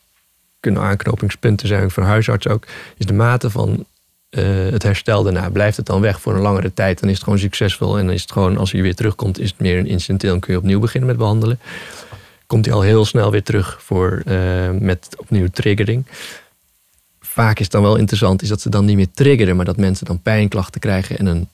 kunnen 0.60 0.82
aanknopingspunten 0.82 1.68
zijn 1.68 1.92
voor 1.92 2.04
huisarts 2.04 2.48
ook, 2.48 2.66
is 2.98 3.06
de 3.06 3.14
mate 3.14 3.50
van 3.50 3.86
uh, 4.30 4.44
het 4.72 4.84
herstel 4.84 5.24
daarna. 5.24 5.50
Blijft 5.50 5.78
het 5.78 5.86
dan 5.86 6.02
weg 6.02 6.22
voor 6.22 6.34
een 6.34 6.42
langere 6.42 6.74
tijd, 6.74 7.00
dan 7.00 7.10
is 7.10 7.16
het 7.16 7.24
gewoon 7.24 7.40
succesvol. 7.40 7.98
En 7.98 8.06
dan 8.06 8.14
is 8.14 8.22
het 8.22 8.32
gewoon, 8.32 8.58
als 8.58 8.72
hij 8.72 8.82
weer 8.82 8.96
terugkomt, 8.96 9.40
is 9.40 9.50
het 9.50 9.60
meer 9.60 9.78
een 9.78 9.88
incidenteel 9.88 10.34
en 10.34 10.40
kun 10.40 10.54
je 10.54 10.60
opnieuw 10.60 10.80
beginnen 10.80 11.10
met 11.10 11.18
behandelen. 11.18 11.60
Komt 12.48 12.66
hij 12.66 12.74
al 12.74 12.82
heel 12.82 13.06
snel 13.06 13.32
weer 13.32 13.44
terug 13.44 13.78
voor, 13.84 14.22
uh, 14.26 14.70
met 14.72 15.16
opnieuw 15.18 15.48
triggering 15.48 16.06
vaak 17.36 17.60
is 17.60 17.70
dan 17.70 17.82
wel 17.82 17.96
interessant, 17.96 18.42
is 18.42 18.50
dat 18.50 18.62
ze 18.62 18.70
dan 18.70 18.86
niet 18.86 18.96
meer 18.96 19.12
triggeren, 19.14 19.56
maar 19.56 19.66
dat 19.66 19.78
mensen 19.78 20.06
dan 20.06 20.22
pijnklachten 20.22 20.82
krijgen 20.82 21.18
en 21.18 21.26
een 21.26 21.48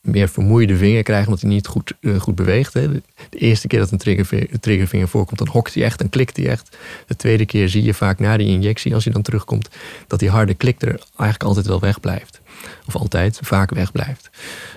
meer 0.00 0.28
vermoeide 0.28 0.76
vinger 0.76 1.02
krijgen, 1.02 1.26
omdat 1.26 1.40
hij 1.40 1.50
niet 1.50 1.66
goed, 1.66 1.92
uh, 2.00 2.20
goed 2.20 2.34
beweegt. 2.34 2.74
Hè. 2.74 2.92
De, 2.92 3.02
eerste 3.38 3.66
keer 3.66 3.78
dat 3.78 3.90
een 3.90 3.98
triggervinger, 3.98 4.60
triggervinger 4.60 5.08
voorkomt, 5.08 5.38
dan 5.38 5.48
hokt 5.48 5.74
hij 5.74 5.84
echt 5.84 6.00
en 6.00 6.08
klikt 6.08 6.36
hij 6.36 6.48
echt. 6.48 6.76
De 7.06 7.16
tweede 7.16 7.46
keer 7.46 7.68
zie 7.68 7.82
je 7.82 7.94
vaak 7.94 8.18
na 8.18 8.36
die 8.36 8.46
injectie, 8.46 8.94
als 8.94 9.04
hij 9.04 9.12
dan 9.12 9.22
terugkomt, 9.22 9.68
dat 10.06 10.18
die 10.18 10.30
harde 10.30 10.54
klik 10.54 10.82
er 10.82 11.00
eigenlijk 11.08 11.42
altijd 11.42 11.66
wel 11.66 11.80
wegblijft. 11.80 12.40
Of 12.86 12.96
altijd, 12.96 13.38
vaak 13.42 13.70
wegblijft. 13.70 14.30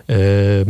Uh, 0.06 0.62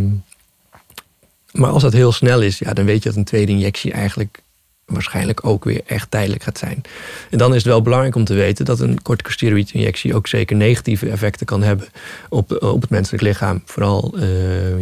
maar 1.51 1.69
als 1.69 1.81
dat 1.81 1.93
heel 1.93 2.11
snel 2.11 2.41
is, 2.41 2.59
ja, 2.59 2.73
dan 2.73 2.85
weet 2.85 3.03
je 3.03 3.09
dat 3.09 3.17
een 3.17 3.23
tweede 3.23 3.51
injectie 3.51 3.91
eigenlijk 3.91 4.41
waarschijnlijk 4.87 5.45
ook 5.45 5.63
weer 5.63 5.81
echt 5.85 6.11
tijdelijk 6.11 6.43
gaat 6.43 6.57
zijn. 6.57 6.81
En 7.29 7.37
dan 7.37 7.49
is 7.49 7.55
het 7.55 7.65
wel 7.65 7.81
belangrijk 7.81 8.15
om 8.15 8.23
te 8.23 8.33
weten 8.33 8.65
dat 8.65 8.79
een 8.79 9.01
corticosteroïdinjectie 9.01 10.15
ook 10.15 10.27
zeker 10.27 10.55
negatieve 10.55 11.09
effecten 11.09 11.45
kan 11.45 11.63
hebben 11.63 11.87
op, 12.29 12.51
eh, 12.51 12.73
op 12.73 12.81
het 12.81 12.89
menselijk 12.89 13.23
lichaam. 13.23 13.61
Vooral, 13.65 14.13
uh, 14.15 14.23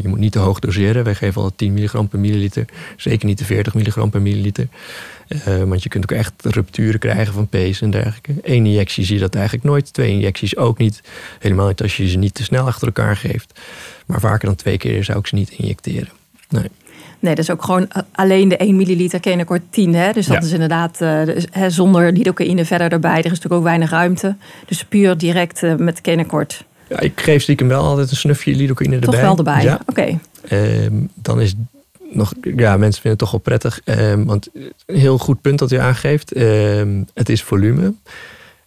je 0.02 0.08
moet 0.08 0.20
niet 0.20 0.32
te 0.32 0.40
hoog 0.40 0.60
doseren. 0.60 1.04
Wij 1.04 1.16
geven 1.16 1.42
al 1.42 1.52
10 1.56 1.74
milligram 1.74 2.08
per 2.08 2.20
milliliter, 2.20 2.66
zeker 2.98 3.26
niet 3.26 3.38
de 3.38 3.46
40 3.46 3.74
milligram 3.74 4.10
per 4.10 4.22
milliliter. 4.22 4.68
Uh, 5.30 5.64
want 5.64 5.84
je 5.84 5.90
kunt 5.90 6.04
ook 6.04 6.18
echt 6.18 6.34
rupturen 6.42 7.00
krijgen 7.00 7.34
van 7.34 7.48
pees 7.48 7.82
en 7.82 7.90
dergelijke. 7.90 8.34
Eén 8.42 8.66
injectie 8.66 9.06
zie 9.06 9.16
je 9.16 9.22
dat 9.22 9.36
eigenlijk 9.36 9.66
nooit. 9.66 9.94
Twee 9.94 10.12
injecties 10.12 10.58
ook 10.58 10.78
niet. 10.78 11.02
Helemaal 11.40 11.68
niet 11.68 11.82
als 11.82 11.98
je 11.98 12.10
ze 12.10 12.18
niet 12.18 12.34
te 12.34 12.44
snel 12.44 12.66
achter 12.66 12.88
elkaar 12.88 13.18
geeft. 13.18 13.60
Maar 14.06 14.20
vaker 14.20 14.48
dan 14.48 14.56
twee 14.56 14.78
keer 14.78 15.04
zou 15.04 15.20
ik 15.20 15.28
ze 15.28 15.36
niet 15.36 15.50
injecteren. 15.50 16.10
Nee. 16.50 16.70
Nee, 17.26 17.36
dat 17.36 17.44
is 17.44 17.52
ook 17.52 17.64
gewoon 17.64 17.90
eh, 17.90 18.02
alleen 18.12 18.50
de 18.50 18.58
1 18.58 18.76
milliliter 18.76 19.20
Kenacort 19.20 19.62
10. 19.70 19.96
Hè? 19.96 20.12
Dus 20.12 20.28
dat 20.28 20.44
is 20.44 20.52
inderdaad 20.52 21.02
uh, 21.02 21.22
hè, 21.52 21.70
zonder 21.70 22.12
lidocaïne 22.12 22.66
verder 22.66 22.92
erbij. 22.92 23.12
Er 23.12 23.18
is 23.18 23.24
natuurlijk 23.24 23.54
ook 23.54 23.64
weinig 23.64 23.90
ruimte. 23.90 24.36
Dus 24.66 24.86
puur 24.86 25.18
direct 25.18 25.64
uh, 25.64 25.76
met 25.76 26.02
Kenacort. 26.02 26.66
Ja, 26.90 27.00
ik 27.00 27.22
geef 27.22 27.42
stiekem 27.42 27.68
wel 27.68 27.84
altijd 27.84 28.12
een 28.12 28.18
snufje 28.18 28.56
lidocaïne 28.56 28.94
erbij. 28.94 29.10
Toch 29.10 29.22
wel 29.22 29.38
erbij, 29.38 29.64
ja. 29.64 29.80
oké. 29.88 30.18
Okay. 30.50 30.86
Um, 30.86 31.10
dan 31.14 31.42
is 31.42 31.54
nog, 32.12 32.34
ja, 32.42 32.78
mensen 32.78 33.02
vinden 33.02 33.10
het 33.12 33.20
toch 33.20 33.32
wel 33.32 33.40
prettig. 33.40 33.82
Um, 33.86 34.26
want 34.26 34.50
een 34.86 35.00
heel 35.00 35.18
goed 35.18 35.42
punt 35.42 35.60
dat 35.60 35.72
u 35.72 35.78
aangeeft. 35.78 36.38
Um, 36.38 37.08
het 37.14 37.30
is 37.30 37.44
volume. 37.44 37.94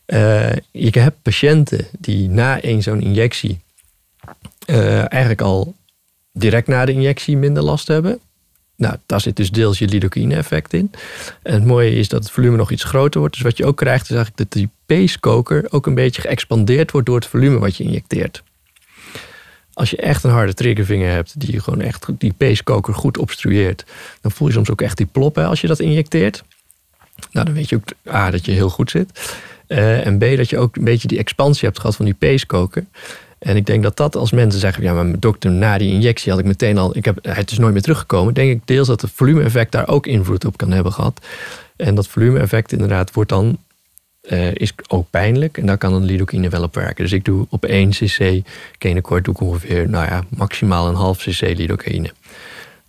Uh, 0.06 0.52
je 0.70 1.00
hebt 1.00 1.22
patiënten 1.22 1.86
die 1.98 2.28
na 2.28 2.64
een 2.64 2.82
zo'n 2.82 3.00
injectie 3.00 3.58
eigenlijk 5.08 5.40
al 5.40 5.74
direct 6.32 6.66
na 6.66 6.84
de 6.84 6.92
injectie 6.92 7.36
minder 7.36 7.62
last 7.62 7.88
hebben. 7.88 8.20
Nou, 8.78 8.96
daar 9.06 9.20
zit 9.20 9.36
dus 9.36 9.50
deels 9.50 9.78
je 9.78 9.88
lidocaïne-effect 9.88 10.72
in. 10.72 10.90
En 11.42 11.54
het 11.54 11.64
mooie 11.64 11.94
is 11.94 12.08
dat 12.08 12.22
het 12.22 12.32
volume 12.32 12.56
nog 12.56 12.70
iets 12.70 12.84
groter 12.84 13.20
wordt. 13.20 13.34
Dus 13.34 13.44
wat 13.44 13.56
je 13.56 13.66
ook 13.66 13.76
krijgt, 13.76 14.10
is 14.10 14.16
eigenlijk 14.16 14.38
dat 14.38 14.52
die 14.52 14.70
pacekoker 14.86 15.66
ook 15.70 15.86
een 15.86 15.94
beetje 15.94 16.22
geëxpandeerd 16.22 16.90
wordt 16.90 17.06
door 17.06 17.16
het 17.16 17.26
volume 17.26 17.58
wat 17.58 17.76
je 17.76 17.84
injecteert. 17.84 18.42
Als 19.72 19.90
je 19.90 19.96
echt 19.96 20.24
een 20.24 20.30
harde 20.30 20.54
triggervinger 20.54 21.12
hebt, 21.12 21.40
die 21.40 21.60
gewoon 21.60 21.80
echt 21.80 22.06
die 22.18 22.32
pacekoker 22.32 22.94
goed 22.94 23.18
obstrueert, 23.18 23.84
dan 24.20 24.30
voel 24.30 24.48
je 24.48 24.54
soms 24.54 24.70
ook 24.70 24.80
echt 24.80 24.96
die 24.96 25.06
ploppen 25.06 25.46
als 25.46 25.60
je 25.60 25.66
dat 25.66 25.78
injecteert. 25.78 26.44
Nou, 27.32 27.46
dan 27.46 27.54
weet 27.54 27.68
je 27.68 27.76
ook 27.76 28.14
A, 28.14 28.30
dat 28.30 28.44
je 28.44 28.52
heel 28.52 28.70
goed 28.70 28.90
zit. 28.90 29.38
Uh, 29.68 30.06
en 30.06 30.18
B, 30.18 30.36
dat 30.36 30.50
je 30.50 30.58
ook 30.58 30.76
een 30.76 30.84
beetje 30.84 31.08
die 31.08 31.18
expansie 31.18 31.68
hebt 31.68 31.80
gehad 31.80 31.96
van 31.96 32.04
die 32.04 32.14
pacekoker. 32.14 32.84
En 33.38 33.56
ik 33.56 33.66
denk 33.66 33.82
dat 33.82 33.96
dat 33.96 34.16
als 34.16 34.32
mensen 34.32 34.60
zeggen, 34.60 34.82
ja, 34.82 34.92
maar 34.92 35.20
dokter, 35.20 35.50
na 35.50 35.78
die 35.78 35.92
injectie 35.92 36.30
had 36.30 36.40
ik 36.40 36.46
meteen 36.46 36.78
al, 36.78 36.96
ik 36.96 37.04
heb, 37.04 37.18
het 37.22 37.50
is 37.50 37.58
nooit 37.58 37.72
meer 37.72 37.82
teruggekomen. 37.82 38.34
Denk 38.34 38.50
ik 38.50 38.60
deels 38.64 38.86
dat 38.86 39.00
het 39.00 39.10
volume-effect 39.14 39.72
daar 39.72 39.88
ook 39.88 40.06
invloed 40.06 40.44
op 40.44 40.56
kan 40.56 40.70
hebben 40.70 40.92
gehad. 40.92 41.26
En 41.76 41.94
dat 41.94 42.08
volume-effect 42.08 42.72
inderdaad 42.72 43.12
wordt 43.12 43.30
dan, 43.30 43.58
uh, 44.22 44.54
is 44.54 44.72
ook 44.88 45.10
pijnlijk. 45.10 45.58
En 45.58 45.66
daar 45.66 45.78
kan 45.78 45.92
een 45.92 46.04
lidocaïne 46.04 46.48
wel 46.48 46.62
op 46.62 46.74
werken. 46.74 47.04
Dus 47.04 47.12
ik 47.12 47.24
doe 47.24 47.46
op 47.50 47.64
1 47.64 47.90
cc 47.90 48.42
kenekort 48.78 49.24
doe 49.24 49.34
ik 49.34 49.40
ongeveer, 49.40 49.88
nou 49.88 50.06
ja, 50.06 50.24
maximaal 50.28 50.88
een 50.88 50.94
half 50.94 51.18
cc 51.18 51.40
lidocaïne. 51.40 52.12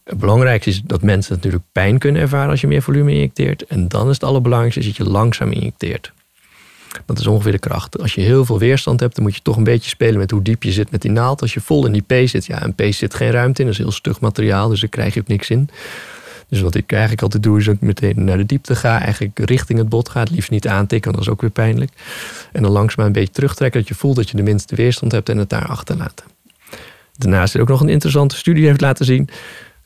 Het 0.04 0.18
belangrijkste 0.18 0.70
is 0.70 0.82
dat 0.82 1.02
mensen 1.02 1.36
natuurlijk 1.36 1.64
pijn 1.72 1.98
kunnen 1.98 2.22
ervaren 2.22 2.50
als 2.50 2.62
je 2.62 2.68
meer 2.68 2.82
volume 2.82 3.12
injecteert. 3.12 3.66
En 3.66 3.88
dan 3.88 4.08
is 4.08 4.14
het 4.14 4.24
allerbelangrijkste 4.24 4.84
dat 4.84 4.96
je 4.96 5.04
langzaam 5.04 5.52
injecteert. 5.52 6.12
Dat 7.06 7.20
is 7.20 7.28
ongeveer 7.28 7.52
de 7.52 7.60
kracht. 7.60 8.00
Als 8.00 8.14
je 8.14 8.22
heel 8.22 8.46
veel 8.46 8.60
weerstand 8.60 9.00
hebt, 9.00 9.16
dan 9.16 9.24
moet 9.24 9.36
je 9.36 9.42
toch 9.42 9.58
een 9.58 9.64
beetje 9.64 9.90
spelen 9.90 10.20
met 10.20 10.32
hoe 10.32 10.42
diep 10.42 10.64
je 10.64 10.72
zit 10.72 10.92
met 10.92 11.02
die 11.02 11.12
naald. 11.12 11.42
Als 11.42 11.54
je 11.54 11.62
vol 11.62 11.86
in 11.86 11.92
die 11.92 12.02
P 12.02 12.28
zit, 12.28 12.46
ja, 12.46 12.64
een 12.64 12.76
P 12.76 12.82
zit 12.90 13.14
geen 13.14 13.32
ruimte 13.32 13.62
in. 13.62 13.68
Dat 13.68 13.78
is 13.78 13.84
heel 13.84 13.92
stug 13.92 14.20
materiaal, 14.20 14.70
dus 14.70 14.80
daar 14.80 14.90
krijg 14.90 15.14
je 15.14 15.20
ook 15.20 15.28
niks 15.28 15.50
in. 15.50 15.70
Dus 16.48 16.62
wat 16.62 16.76
ik 16.76 16.92
eigenlijk 16.92 17.22
altijd 17.22 17.44
doe, 17.44 17.58
is 17.60 17.66
dat 17.66 17.76
ik 17.76 17.82
meteen 17.82 18.24
naar 18.24 18.38
de 18.38 18.46
diepte 18.46 18.76
ga. 18.76 19.02
Eigenlijk 19.02 19.40
richting 19.40 19.80
het 19.80 19.90
bot 19.90 20.10
ga. 20.10 20.20
Het 20.20 20.30
liefst 20.30 20.50
niet 20.50 20.68
aantikken, 20.68 21.12
dat 21.12 21.22
is 21.22 21.30
ook 21.30 21.42
weer 21.42 21.50
pijnlijk. 21.50 21.92
En 22.52 22.62
dan 22.62 22.72
langzaam 22.72 23.06
een 23.06 23.12
beetje 23.12 23.34
terugtrekken, 23.34 23.80
dat 23.80 23.90
je 23.90 23.96
voelt 23.96 24.16
dat 24.16 24.30
je 24.30 24.38
de 24.38 24.44
minste 24.44 24.76
weerstand 24.76 25.12
hebt 25.12 25.30
en 25.30 25.38
het 25.38 25.50
daar 25.50 25.66
achterlaten. 25.66 26.26
Daarnaast 27.18 27.48
is 27.48 27.54
er 27.54 27.62
ook 27.62 27.68
nog 27.68 27.82
een 27.82 27.90
interessante 27.90 28.36
studie 28.36 28.66
heeft 28.66 28.82
laten 28.82 29.06
zien 29.06 29.30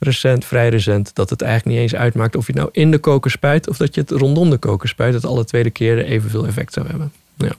recent, 0.03 0.45
vrij 0.45 0.69
recent, 0.69 1.15
dat 1.15 1.29
het 1.29 1.41
eigenlijk 1.41 1.75
niet 1.75 1.91
eens 1.91 2.01
uitmaakt 2.01 2.35
of 2.35 2.47
je 2.47 2.51
het 2.51 2.61
nou 2.61 2.69
in 2.73 2.91
de 2.91 2.97
koker 2.97 3.31
spuit 3.31 3.69
of 3.69 3.77
dat 3.77 3.95
je 3.95 4.01
het 4.01 4.11
rondom 4.11 4.49
de 4.49 4.57
koker 4.57 4.89
spuit, 4.89 5.13
dat 5.13 5.25
alle 5.25 5.45
tweede 5.45 5.69
keren 5.69 6.05
evenveel 6.05 6.47
effect 6.47 6.73
zou 6.73 6.87
hebben. 6.87 7.11
Ja. 7.37 7.51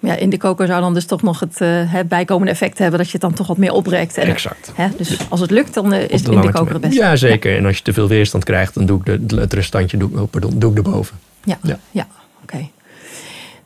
Ja, 0.00 0.16
in 0.16 0.30
de 0.30 0.36
koker 0.36 0.66
zou 0.66 0.80
dan 0.80 0.94
dus 0.94 1.06
toch 1.06 1.22
nog 1.22 1.40
het, 1.40 1.60
uh, 1.60 1.92
het 1.92 2.08
bijkomende 2.08 2.50
effect 2.52 2.78
hebben 2.78 2.98
dat 2.98 3.06
je 3.06 3.12
het 3.12 3.20
dan 3.20 3.32
toch 3.32 3.46
wat 3.46 3.56
meer 3.56 3.72
oprekt. 3.72 4.16
En, 4.16 4.26
exact. 4.26 4.72
Hè, 4.74 4.88
dus 4.96 5.18
als 5.28 5.40
het 5.40 5.50
lukt, 5.50 5.74
dan 5.74 5.94
uh, 5.94 6.02
is 6.02 6.20
het 6.20 6.30
in 6.30 6.40
de 6.40 6.50
koker 6.50 6.72
het 6.72 6.80
beste. 6.80 7.00
Ja, 7.00 7.16
zeker. 7.16 7.56
En 7.56 7.66
als 7.66 7.76
je 7.76 7.82
te 7.82 7.92
veel 7.92 8.08
weerstand 8.08 8.44
krijgt, 8.44 8.74
dan 8.74 8.86
doe 8.86 9.00
ik 9.04 9.28
de, 9.28 9.40
het 9.40 9.52
restantje 9.52 9.96
doe, 9.96 10.10
oh, 10.20 10.30
pardon, 10.30 10.58
doe 10.58 10.70
ik 10.70 10.76
erboven. 10.76 11.18
Ja, 11.44 11.58
ja. 11.62 11.78
ja. 11.90 12.06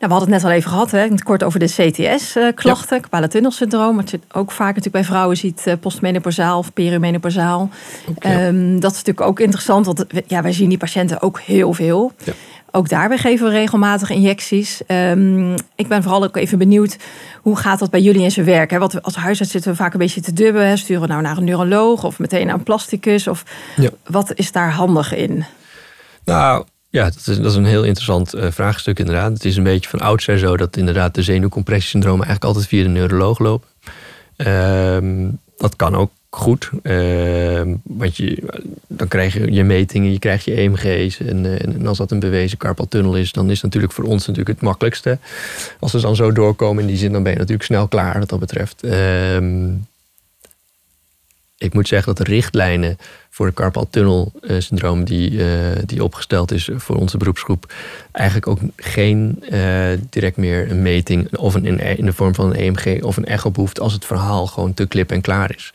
Nou, 0.03 0.15
we 0.15 0.21
hadden 0.21 0.33
het 0.35 0.43
net 0.43 0.51
al 0.51 0.57
even 0.57 0.71
gehad, 0.71 0.91
hè, 0.91 1.23
kort 1.23 1.43
over 1.43 1.59
de 1.59 1.65
CTS-klachten, 1.65 3.01
uh, 3.11 3.19
ja. 3.19 3.27
tunnelsyndroom. 3.27 3.95
Wat 3.95 4.11
je 4.11 4.19
ook 4.31 4.51
vaak 4.51 4.67
natuurlijk 4.67 4.93
bij 4.93 5.03
vrouwen 5.03 5.37
ziet, 5.37 5.63
uh, 5.67 5.73
postmenopausaal 5.79 6.57
of 6.57 6.73
perimenopausaal. 6.73 7.69
Okay. 8.09 8.47
Um, 8.47 8.79
dat 8.79 8.91
is 8.91 8.97
natuurlijk 8.97 9.27
ook 9.27 9.39
interessant, 9.39 9.85
want 9.85 10.05
ja, 10.27 10.41
wij 10.41 10.53
zien 10.53 10.69
die 10.69 10.77
patiënten 10.77 11.21
ook 11.21 11.39
heel 11.39 11.73
veel. 11.73 12.11
Ja. 12.23 12.33
Ook 12.71 12.89
daarbij 12.89 13.17
geven 13.17 13.45
we 13.45 13.51
regelmatig 13.51 14.09
injecties. 14.09 14.81
Um, 14.87 15.55
ik 15.75 15.87
ben 15.87 16.03
vooral 16.03 16.23
ook 16.23 16.37
even 16.37 16.57
benieuwd, 16.57 16.97
hoe 17.41 17.57
gaat 17.57 17.79
dat 17.79 17.89
bij 17.89 18.01
jullie 18.01 18.23
in 18.23 18.31
zijn 18.31 18.45
werk? 18.45 18.71
Hè? 18.71 18.79
Want 18.79 19.03
als 19.03 19.15
huisarts 19.15 19.51
zitten 19.51 19.71
we 19.71 19.77
vaak 19.77 19.93
een 19.93 19.99
beetje 19.99 20.21
te 20.21 20.33
dubben. 20.33 20.67
Hè? 20.67 20.77
Sturen 20.77 21.01
we 21.01 21.07
nou 21.07 21.21
naar 21.21 21.37
een 21.37 21.43
neuroloog 21.43 22.03
of 22.03 22.19
meteen 22.19 22.45
naar 22.45 22.55
een 22.55 22.63
plasticus? 22.63 23.27
Of 23.27 23.43
ja. 23.75 23.89
wat 24.05 24.31
is 24.35 24.51
daar 24.51 24.71
handig 24.71 25.15
in? 25.15 25.45
Nou, 26.25 26.65
ja, 26.93 27.03
dat 27.03 27.27
is, 27.27 27.37
dat 27.37 27.51
is 27.51 27.55
een 27.55 27.65
heel 27.65 27.83
interessant 27.83 28.35
uh, 28.35 28.51
vraagstuk 28.51 28.99
inderdaad. 28.99 29.33
Het 29.33 29.45
is 29.45 29.57
een 29.57 29.63
beetje 29.63 29.89
van 29.89 29.99
oudsher 29.99 30.37
zo 30.37 30.57
dat 30.57 30.77
inderdaad 30.77 31.15
de 31.15 31.21
zenuwcompressiesyndromen 31.21 32.25
eigenlijk 32.25 32.45
altijd 32.45 32.67
via 32.67 32.83
de 32.83 32.89
neuroloog 32.89 33.39
lopen. 33.39 33.67
Uh, 34.37 35.29
dat 35.57 35.75
kan 35.75 35.95
ook 35.95 36.11
goed, 36.29 36.69
uh, 36.83 37.61
want 37.83 38.17
je, 38.17 38.43
dan 38.87 39.07
krijg 39.07 39.33
je 39.33 39.51
je 39.51 39.63
metingen, 39.63 40.11
je 40.11 40.19
krijgt 40.19 40.45
je 40.45 40.53
EMG's. 40.53 41.19
En, 41.19 41.59
en 41.59 41.87
als 41.87 41.97
dat 41.97 42.11
een 42.11 42.19
bewezen 42.19 42.57
carpaltunnel 42.57 43.15
is, 43.15 43.31
dan 43.31 43.45
is 43.49 43.53
het 43.53 43.63
natuurlijk 43.63 43.93
voor 43.93 44.05
ons 44.05 44.27
natuurlijk 44.27 44.55
het 44.55 44.67
makkelijkste. 44.67 45.17
Als 45.79 45.91
ze 45.91 45.99
dan 45.99 46.15
zo 46.15 46.31
doorkomen 46.31 46.81
in 46.81 46.89
die 46.89 46.97
zin, 46.97 47.11
dan 47.11 47.23
ben 47.23 47.31
je 47.31 47.37
natuurlijk 47.37 47.65
snel 47.65 47.87
klaar 47.87 48.19
wat 48.19 48.29
dat 48.29 48.39
betreft. 48.39 48.81
Ik 51.63 51.73
moet 51.73 51.87
zeggen 51.87 52.15
dat 52.15 52.25
de 52.25 52.31
richtlijnen 52.31 52.97
voor 53.29 53.45
de 53.45 53.53
carpal 53.53 53.87
tunnel 53.89 54.31
syndroom 54.57 55.03
die, 55.03 55.31
uh, 55.31 55.47
die 55.85 56.03
opgesteld 56.03 56.51
is 56.51 56.69
voor 56.75 56.95
onze 56.95 57.17
beroepsgroep, 57.17 57.73
eigenlijk 58.11 58.47
ook 58.47 58.59
geen 58.75 59.43
uh, 59.51 59.85
direct 60.09 60.37
meer 60.37 60.71
een 60.71 60.81
meting 60.81 61.37
of 61.37 61.53
een, 61.53 61.79
in, 61.79 62.05
de 62.05 62.13
vorm 62.13 62.35
van 62.35 62.45
een 62.45 62.55
EMG 62.55 63.03
of 63.03 63.17
een 63.17 63.25
echo 63.25 63.51
behoeft 63.51 63.79
als 63.79 63.93
het 63.93 64.05
verhaal 64.05 64.47
gewoon 64.47 64.73
te 64.73 64.87
klip 64.87 65.11
en 65.11 65.21
klaar 65.21 65.55
is. 65.55 65.73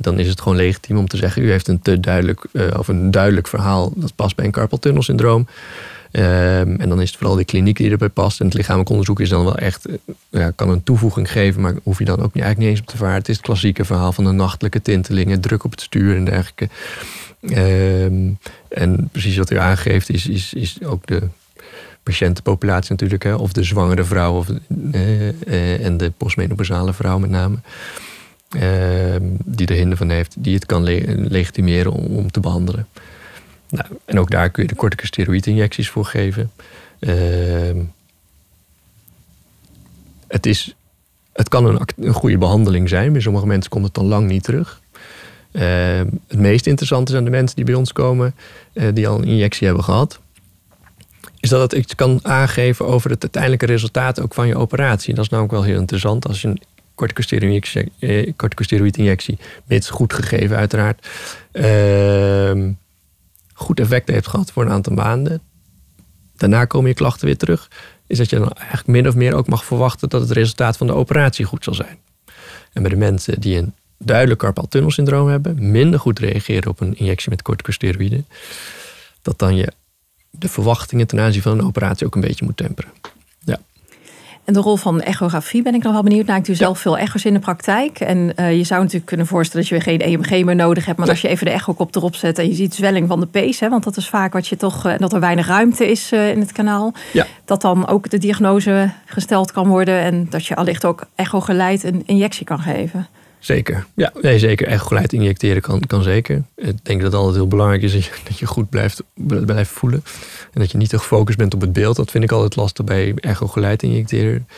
Dan 0.00 0.18
is 0.18 0.28
het 0.28 0.40
gewoon 0.40 0.58
legitiem 0.58 0.98
om 0.98 1.08
te 1.08 1.16
zeggen, 1.16 1.42
u 1.42 1.50
heeft 1.50 1.68
een 1.68 1.82
te 1.82 2.00
duidelijk 2.00 2.46
of 2.76 2.88
een 2.88 3.10
duidelijk 3.10 3.48
verhaal 3.48 3.92
dat 3.94 4.14
past 4.16 4.36
bij 4.36 4.44
een 4.44 4.50
carpal 4.50 4.78
tunnel 4.78 5.02
syndroom. 5.02 5.46
Um, 6.16 6.80
en 6.80 6.88
dan 6.88 7.00
is 7.00 7.08
het 7.08 7.18
vooral 7.18 7.36
de 7.36 7.44
kliniek 7.44 7.76
die 7.76 7.90
erbij 7.90 8.08
past. 8.08 8.40
En 8.40 8.46
het 8.46 8.54
lichamelijk 8.54 8.90
onderzoek 8.90 9.20
is 9.20 9.28
dan 9.28 9.44
wel 9.44 9.56
echt, 9.56 9.88
ja, 10.30 10.50
kan 10.50 10.68
een 10.68 10.82
toevoeging 10.82 11.30
geven, 11.30 11.60
maar 11.60 11.74
hoef 11.82 11.98
je 11.98 12.04
dan 12.04 12.22
ook 12.22 12.34
niet, 12.34 12.44
eigenlijk 12.44 12.58
niet 12.58 12.68
eens 12.68 12.80
op 12.80 12.86
te 12.86 12.96
varen. 12.96 13.14
Het 13.14 13.28
is 13.28 13.36
het 13.36 13.44
klassieke 13.44 13.84
verhaal 13.84 14.12
van 14.12 14.24
de 14.24 14.30
nachtelijke 14.30 14.82
tintelingen, 14.82 15.40
druk 15.40 15.64
op 15.64 15.70
het 15.70 15.80
stuur 15.80 16.16
en 16.16 16.24
dergelijke. 16.24 16.68
Um, 17.40 18.38
en 18.68 19.08
precies 19.12 19.36
wat 19.36 19.50
u 19.50 19.58
aangeeft 19.58 20.10
is, 20.10 20.26
is, 20.26 20.54
is 20.54 20.84
ook 20.84 21.06
de 21.06 21.22
patiëntenpopulatie 22.02 22.90
natuurlijk, 22.90 23.22
hè, 23.22 23.34
of 23.34 23.52
de 23.52 23.62
zwangere 23.62 24.04
vrouw 24.04 24.36
of, 24.36 24.48
eh, 24.92 25.84
en 25.84 25.96
de 25.96 26.12
postmenopausale 26.16 26.92
vrouw 26.92 27.18
met 27.18 27.30
name. 27.30 27.56
Ehm, 28.48 29.22
die 29.44 29.66
er 29.66 29.74
hinder 29.74 29.96
van 29.96 30.10
heeft, 30.10 30.34
die 30.38 30.54
het 30.54 30.66
kan 30.66 30.82
legitimeren 31.28 31.92
om, 31.92 32.30
te 32.30 32.40
behandelen. 32.40 32.86
Nou, 33.74 33.86
en 34.04 34.18
ook 34.18 34.30
daar 34.30 34.50
kun 34.50 34.62
je 34.62 34.68
de 34.68 34.74
corticosteroïdinjecties 34.74 35.90
voor 35.90 36.04
geven. 36.04 36.50
Ehm, 36.98 37.78
het, 40.28 40.46
is, 40.46 40.74
het 41.32 41.48
kan 41.48 41.66
een, 41.66 41.80
een 41.96 42.12
goede 42.12 42.38
behandeling 42.38 42.88
zijn. 42.88 43.12
Bij 43.12 43.20
sommige 43.20 43.46
mensen 43.46 43.70
komt 43.70 43.84
het 43.84 43.94
dan 43.94 44.06
lang 44.06 44.28
niet 44.28 44.42
terug. 44.42 44.80
Ehm, 45.52 46.06
het 46.28 46.38
meest 46.38 46.66
interessante 46.66 47.12
zijn 47.12 47.24
de 47.24 47.30
mensen 47.30 47.56
die 47.56 47.64
bij 47.64 47.74
ons 47.74 47.92
komen, 47.92 48.34
uh, 48.72 48.88
die 48.92 49.08
al 49.08 49.18
een 49.18 49.24
injectie 49.24 49.66
hebben 49.66 49.84
gehad. 49.84 50.20
Is 51.40 51.48
dat 51.48 51.60
het 51.60 51.72
iets 51.72 51.94
kan 51.94 52.20
aangeven 52.22 52.86
over 52.86 53.10
het 53.10 53.22
uiteindelijke 53.22 53.66
resultaat 53.66 54.20
ook 54.20 54.34
van 54.34 54.46
je 54.46 54.56
operatie. 54.56 55.14
Dat 55.14 55.24
is 55.24 55.30
namelijk 55.30 55.54
wel 55.54 55.64
heel 55.64 55.80
interessant. 55.80 56.26
Als 56.26 56.40
je 56.40 56.48
een 56.48 56.62
corticosteroïdinjectie, 56.94 59.38
eh, 59.38 59.46
mits 59.64 59.90
goed 59.90 60.12
gegeven 60.12 60.56
uiteraard, 60.56 61.08
ehm, 61.52 62.70
goed 63.54 63.80
effect 63.80 64.08
heeft 64.08 64.26
gehad 64.26 64.52
voor 64.52 64.64
een 64.64 64.70
aantal 64.70 64.92
maanden. 64.92 65.40
Daarna 66.36 66.64
komen 66.64 66.88
je 66.88 66.94
klachten 66.94 67.26
weer 67.26 67.36
terug. 67.36 67.70
Is 68.06 68.18
dat 68.18 68.30
je 68.30 68.38
dan 68.38 68.52
eigenlijk 68.52 68.86
min 68.86 69.08
of 69.08 69.14
meer 69.14 69.34
ook 69.34 69.48
mag 69.48 69.64
verwachten 69.64 70.08
dat 70.08 70.20
het 70.20 70.30
resultaat 70.30 70.76
van 70.76 70.86
de 70.86 70.92
operatie 70.92 71.44
goed 71.44 71.64
zal 71.64 71.74
zijn. 71.74 71.98
En 72.72 72.82
bij 72.82 72.90
de 72.90 72.96
mensen 72.96 73.40
die 73.40 73.58
een 73.58 73.74
duidelijk 73.98 74.40
carpal 74.40 74.68
hebben, 75.26 75.70
minder 75.70 76.00
goed 76.00 76.18
reageren 76.18 76.70
op 76.70 76.80
een 76.80 76.96
injectie 76.98 77.30
met 77.30 77.42
corticosteroïden, 77.42 78.26
dat 79.22 79.38
dan 79.38 79.56
je 79.56 79.72
de 80.30 80.48
verwachtingen 80.48 81.06
ten 81.06 81.20
aanzien 81.20 81.42
van 81.42 81.58
een 81.58 81.66
operatie 81.66 82.06
ook 82.06 82.14
een 82.14 82.20
beetje 82.20 82.44
moet 82.44 82.56
temperen. 82.56 82.90
En 84.44 84.52
de 84.52 84.60
rol 84.60 84.76
van 84.76 85.00
echografie 85.00 85.62
ben 85.62 85.74
ik 85.74 85.82
nog 85.82 85.92
wel 85.92 86.02
benieuwd 86.02 86.26
naar. 86.26 86.36
Ik 86.36 86.44
doe 86.44 86.54
zelf 86.54 86.78
veel 86.78 86.98
echo's 86.98 87.24
in 87.24 87.32
de 87.32 87.38
praktijk. 87.38 88.00
En 88.00 88.32
uh, 88.36 88.56
je 88.56 88.64
zou 88.64 88.80
natuurlijk 88.80 89.06
kunnen 89.06 89.26
voorstellen 89.26 89.68
dat 89.68 89.78
je 89.78 89.90
geen 89.90 90.00
EMG 90.00 90.44
meer 90.44 90.54
nodig 90.54 90.84
hebt. 90.84 90.98
Maar 90.98 91.08
als 91.08 91.20
je 91.20 91.28
even 91.28 91.46
de 91.46 91.52
echokop 91.52 91.94
erop 91.94 92.14
zet 92.14 92.38
en 92.38 92.46
je 92.46 92.54
ziet 92.54 92.74
zwelling 92.74 93.08
van 93.08 93.20
de 93.20 93.26
pees. 93.26 93.60
Hè, 93.60 93.68
want 93.68 93.84
dat 93.84 93.96
is 93.96 94.08
vaak 94.08 94.32
wat 94.32 94.46
je 94.46 94.56
toch, 94.56 94.86
uh, 94.86 94.92
dat 94.98 95.12
er 95.12 95.20
weinig 95.20 95.46
ruimte 95.46 95.90
is 95.90 96.12
uh, 96.12 96.30
in 96.30 96.40
het 96.40 96.52
kanaal. 96.52 96.92
Ja. 97.12 97.26
Dat 97.44 97.60
dan 97.60 97.88
ook 97.88 98.10
de 98.10 98.18
diagnose 98.18 98.90
gesteld 99.04 99.52
kan 99.52 99.68
worden. 99.68 100.00
En 100.00 100.26
dat 100.30 100.46
je 100.46 100.56
allicht 100.56 100.84
ook 100.84 101.06
echo 101.14 101.40
geleid 101.40 101.84
een 101.84 102.02
injectie 102.06 102.46
kan 102.46 102.58
geven. 102.58 103.06
Zeker. 103.44 103.86
Ja, 103.94 104.12
nee, 104.20 104.38
zeker. 104.38 104.66
Echt 104.66 104.86
geleid 104.86 105.12
injecteren 105.12 105.62
kan, 105.62 105.80
kan 105.80 106.02
zeker. 106.02 106.42
Ik 106.56 106.84
denk 106.84 107.00
dat 107.00 107.12
het 107.12 107.20
altijd 107.20 107.34
heel 107.34 107.48
belangrijk 107.48 107.82
is 107.82 107.92
dat 107.92 108.04
je, 108.04 108.10
dat 108.24 108.38
je 108.38 108.46
goed 108.46 108.70
blijft, 108.70 109.02
blijft 109.44 109.70
voelen. 109.70 110.04
En 110.52 110.60
dat 110.60 110.70
je 110.70 110.78
niet 110.78 110.88
te 110.88 110.98
gefocust 110.98 111.38
bent 111.38 111.54
op 111.54 111.60
het 111.60 111.72
beeld. 111.72 111.96
Dat 111.96 112.10
vind 112.10 112.24
ik 112.24 112.32
altijd 112.32 112.56
lastig 112.56 112.84
bij 112.84 113.14
echo 113.16 113.46
geleid 113.46 113.82
injecteren. 113.82 114.48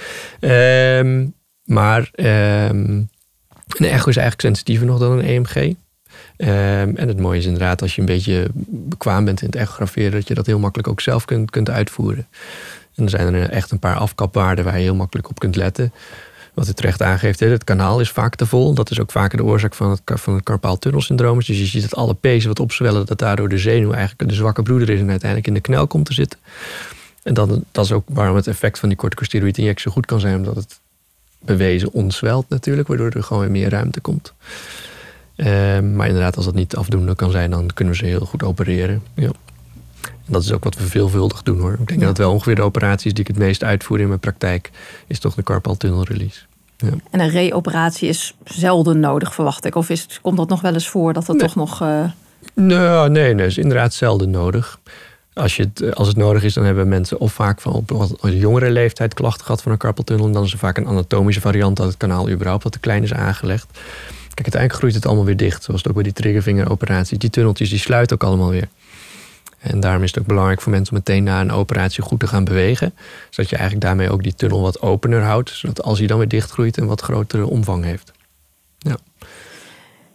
Um, 0.40 1.34
maar 1.64 2.10
um, 2.16 3.08
een 3.76 3.86
echo 3.86 4.08
is 4.08 4.16
eigenlijk 4.16 4.40
sensitiever 4.40 4.86
nog 4.86 4.98
dan 4.98 5.12
een 5.12 5.24
EMG. 5.24 5.56
Um, 5.56 5.76
en 6.96 7.08
het 7.08 7.20
mooie 7.20 7.38
is 7.38 7.44
inderdaad 7.44 7.82
als 7.82 7.94
je 7.94 8.00
een 8.00 8.06
beetje 8.06 8.46
bekwaam 8.66 9.24
bent 9.24 9.40
in 9.40 9.46
het 9.46 9.56
echograferen, 9.56 10.12
dat 10.12 10.28
je 10.28 10.34
dat 10.34 10.46
heel 10.46 10.58
makkelijk 10.58 10.88
ook 10.88 11.00
zelf 11.00 11.24
kunt, 11.24 11.50
kunt 11.50 11.70
uitvoeren. 11.70 12.26
En 12.94 13.04
er 13.04 13.10
zijn 13.10 13.34
er 13.34 13.50
echt 13.50 13.70
een 13.70 13.78
paar 13.78 13.96
afkapwaarden 13.96 14.64
waar 14.64 14.76
je 14.76 14.82
heel 14.82 14.94
makkelijk 14.94 15.28
op 15.28 15.38
kunt 15.38 15.56
letten 15.56 15.92
wat 16.56 16.68
u 16.68 16.72
terecht 16.72 17.02
aangeeft, 17.02 17.40
het 17.40 17.64
kanaal 17.64 18.00
is 18.00 18.10
vaak 18.10 18.34
te 18.34 18.46
vol. 18.46 18.74
Dat 18.74 18.90
is 18.90 19.00
ook 19.00 19.10
vaker 19.10 19.38
de 19.38 19.44
oorzaak 19.44 19.74
van 19.74 19.90
het, 19.90 20.00
van 20.04 20.34
het 20.34 20.44
carpaaltunnelsyndroom. 20.44 21.38
Dus 21.38 21.46
je 21.46 21.66
ziet 21.66 21.82
dat 21.82 21.94
alle 21.94 22.14
pezen 22.14 22.48
wat 22.48 22.60
opzwellen, 22.60 23.06
dat 23.06 23.18
daardoor 23.18 23.48
de 23.48 23.58
zenuw 23.58 23.92
eigenlijk 23.92 24.30
de 24.30 24.36
zwakke 24.36 24.62
bloeder 24.62 24.90
is 24.90 25.00
en 25.00 25.10
uiteindelijk 25.10 25.48
in 25.48 25.54
de 25.54 25.60
knel 25.60 25.86
komt 25.86 26.06
te 26.06 26.12
zitten. 26.12 26.38
En 27.22 27.34
dan, 27.34 27.64
dat 27.72 27.84
is 27.84 27.92
ook 27.92 28.04
waarom 28.08 28.36
het 28.36 28.46
effect 28.46 28.78
van 28.78 28.88
die 28.88 28.98
corticosteroïdinjectie 28.98 29.82
zo 29.82 29.90
goed 29.90 30.06
kan 30.06 30.20
zijn, 30.20 30.36
omdat 30.36 30.56
het 30.56 30.80
bewezen 31.38 31.92
ontzwelt 31.92 32.48
natuurlijk, 32.48 32.88
waardoor 32.88 33.10
er 33.10 33.22
gewoon 33.22 33.42
weer 33.42 33.52
meer 33.52 33.70
ruimte 33.70 34.00
komt. 34.00 34.32
Ehm, 35.36 35.96
maar 35.96 36.06
inderdaad, 36.06 36.36
als 36.36 36.44
dat 36.44 36.54
niet 36.54 36.76
afdoende 36.76 37.14
kan 37.14 37.30
zijn, 37.30 37.50
dan 37.50 37.70
kunnen 37.74 37.94
we 37.94 38.00
ze 38.00 38.06
heel 38.06 38.26
goed 38.26 38.42
opereren. 38.42 39.02
Ja. 39.14 39.30
Dat 40.26 40.42
is 40.42 40.52
ook 40.52 40.64
wat 40.64 40.76
we 40.76 40.84
veelvuldig 40.84 41.42
doen 41.42 41.60
hoor. 41.60 41.76
Ik 41.80 41.88
denk 41.88 42.00
dat 42.00 42.18
wel 42.18 42.32
ongeveer 42.32 42.54
de 42.54 42.62
operaties 42.62 43.12
die 43.12 43.20
ik 43.20 43.28
het 43.28 43.38
meest 43.38 43.64
uitvoer 43.64 44.00
in 44.00 44.08
mijn 44.08 44.20
praktijk, 44.20 44.70
is 45.06 45.18
toch 45.18 45.34
de 45.34 45.42
carpal 45.42 45.76
tunnel 45.76 46.04
release. 46.04 46.40
Ja. 46.76 46.88
En 47.10 47.20
een 47.20 47.30
reoperatie 47.30 48.08
is 48.08 48.34
zelden 48.44 49.00
nodig, 49.00 49.34
verwacht 49.34 49.64
ik. 49.64 49.74
Of 49.74 49.88
is, 49.88 50.18
komt 50.22 50.36
dat 50.36 50.48
nog 50.48 50.60
wel 50.60 50.72
eens 50.72 50.88
voor 50.88 51.12
dat 51.12 51.26
het 51.26 51.38
toch 51.38 51.54
nog. 51.54 51.82
Uh... 51.82 52.04
Nou, 52.54 53.10
nee, 53.10 53.34
nee, 53.34 53.46
is 53.46 53.58
inderdaad 53.58 53.94
zelden 53.94 54.30
nodig. 54.30 54.78
Als, 55.32 55.56
je 55.56 55.62
het, 55.62 55.94
als 55.94 56.08
het 56.08 56.16
nodig 56.16 56.42
is, 56.42 56.54
dan 56.54 56.64
hebben 56.64 56.88
mensen 56.88 57.18
of 57.18 57.32
vaak 57.32 57.60
van 57.60 57.72
op 57.72 57.90
een 58.20 58.36
jongere 58.36 58.70
leeftijd 58.70 59.14
klachten 59.14 59.44
gehad 59.44 59.62
van 59.62 59.72
een 59.72 59.78
carpaltunnel. 59.78 60.26
En 60.26 60.32
dan 60.32 60.44
is 60.44 60.52
er 60.52 60.58
vaak 60.58 60.76
een 60.76 60.86
anatomische 60.86 61.40
variant 61.40 61.76
dat 61.76 61.86
het 61.86 61.96
kanaal 61.96 62.30
überhaupt 62.30 62.62
wat 62.62 62.72
te 62.72 62.78
klein 62.78 63.02
is 63.02 63.12
aangelegd. 63.12 63.66
Kijk, 64.34 64.54
uiteindelijk 64.54 64.72
groeit 64.72 64.94
het 64.94 65.06
allemaal 65.06 65.24
weer 65.24 65.36
dicht. 65.36 65.62
Zoals 65.62 65.80
het 65.80 65.88
ook 65.88 65.94
bij 65.94 66.04
die 66.04 66.12
triggervingeroperatie. 66.12 67.18
Die 67.18 67.30
tunneltjes 67.30 67.70
die 67.70 67.78
sluiten 67.78 68.16
ook 68.16 68.28
allemaal 68.28 68.50
weer. 68.50 68.68
En 69.66 69.80
daarom 69.80 70.02
is 70.02 70.10
het 70.10 70.18
ook 70.18 70.26
belangrijk 70.26 70.60
voor 70.60 70.72
mensen 70.72 70.94
om 70.94 71.02
meteen 71.06 71.24
na 71.24 71.40
een 71.40 71.52
operatie 71.52 72.02
goed 72.02 72.20
te 72.20 72.26
gaan 72.26 72.44
bewegen. 72.44 72.94
Zodat 73.30 73.50
je 73.50 73.56
eigenlijk 73.56 73.86
daarmee 73.86 74.10
ook 74.10 74.22
die 74.22 74.34
tunnel 74.34 74.60
wat 74.60 74.80
opener 74.80 75.22
houdt. 75.22 75.50
Zodat 75.50 75.82
als 75.82 75.98
hij 75.98 76.06
dan 76.06 76.18
weer 76.18 76.28
dichtgroeit, 76.28 76.76
een 76.76 76.86
wat 76.86 77.00
grotere 77.00 77.46
omvang 77.46 77.84
heeft. 77.84 78.12
Ja. 78.78 78.96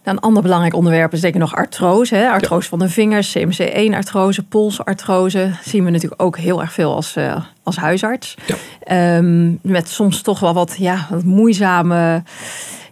een 0.04 0.18
ander 0.18 0.42
belangrijk 0.42 0.74
onderwerp 0.74 1.12
is 1.12 1.20
denk 1.20 1.34
ik 1.34 1.40
nog 1.40 1.54
artrose. 1.54 2.14
Hè? 2.14 2.28
Artrose 2.30 2.68
van 2.68 2.78
de 2.78 2.88
vingers, 2.88 3.38
CMC1-artrose, 3.38 4.42
polsartrose. 4.48 5.50
zien 5.64 5.84
we 5.84 5.90
natuurlijk 5.90 6.22
ook 6.22 6.38
heel 6.38 6.60
erg 6.60 6.72
veel 6.72 6.94
als, 6.94 7.16
uh, 7.16 7.44
als 7.62 7.76
huisarts. 7.76 8.34
Ja. 8.46 9.16
Um, 9.16 9.58
met 9.62 9.88
soms 9.88 10.22
toch 10.22 10.40
wel 10.40 10.54
wat, 10.54 10.74
ja, 10.78 11.06
wat 11.10 11.24
moeizame 11.24 12.22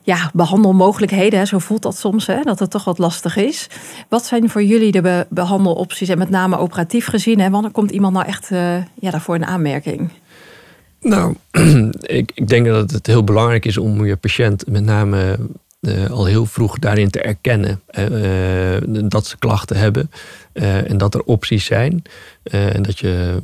ja, 0.03 0.31
behandelmogelijkheden. 0.33 1.39
Hè, 1.39 1.45
zo 1.45 1.59
voelt 1.59 1.83
dat 1.83 1.97
soms, 1.97 2.27
hè, 2.27 2.43
dat 2.43 2.59
het 2.59 2.71
toch 2.71 2.85
wat 2.85 2.99
lastig 2.99 3.37
is. 3.37 3.67
Wat 4.09 4.25
zijn 4.25 4.51
voor 4.51 4.63
jullie 4.63 4.93
de 4.93 5.27
behandelopties 5.29 6.09
en 6.09 6.19
met 6.19 6.31
name 6.31 6.59
operatief 6.59 7.07
gezien? 7.07 7.41
Hè, 7.41 7.51
wanneer 7.51 7.71
komt 7.71 7.91
iemand 7.91 8.15
nou 8.15 8.27
echt 8.27 8.51
uh, 8.51 8.77
ja, 8.77 9.11
daarvoor 9.11 9.35
in 9.35 9.47
aanmerking? 9.47 10.11
Nou, 11.01 11.35
ik, 12.01 12.33
ik 12.35 12.49
denk 12.49 12.67
dat 12.67 12.91
het 12.91 13.07
heel 13.07 13.25
belangrijk 13.25 13.65
is 13.65 13.79
om 13.79 14.07
je 14.07 14.17
patiënt 14.17 14.65
met 14.69 14.85
name 14.85 15.39
uh, 15.81 16.11
al 16.11 16.25
heel 16.25 16.47
vroeg 16.47 16.79
daarin 16.79 17.11
te 17.11 17.21
erkennen 17.21 17.81
uh, 17.99 19.09
dat 19.09 19.27
ze 19.27 19.39
klachten 19.39 19.77
hebben 19.77 20.11
en 20.53 20.99
dat 20.99 21.15
er 21.15 21.23
opties 21.23 21.65
zijn. 21.65 22.03
en 22.43 22.83
dat 22.83 22.99
je 22.99 23.41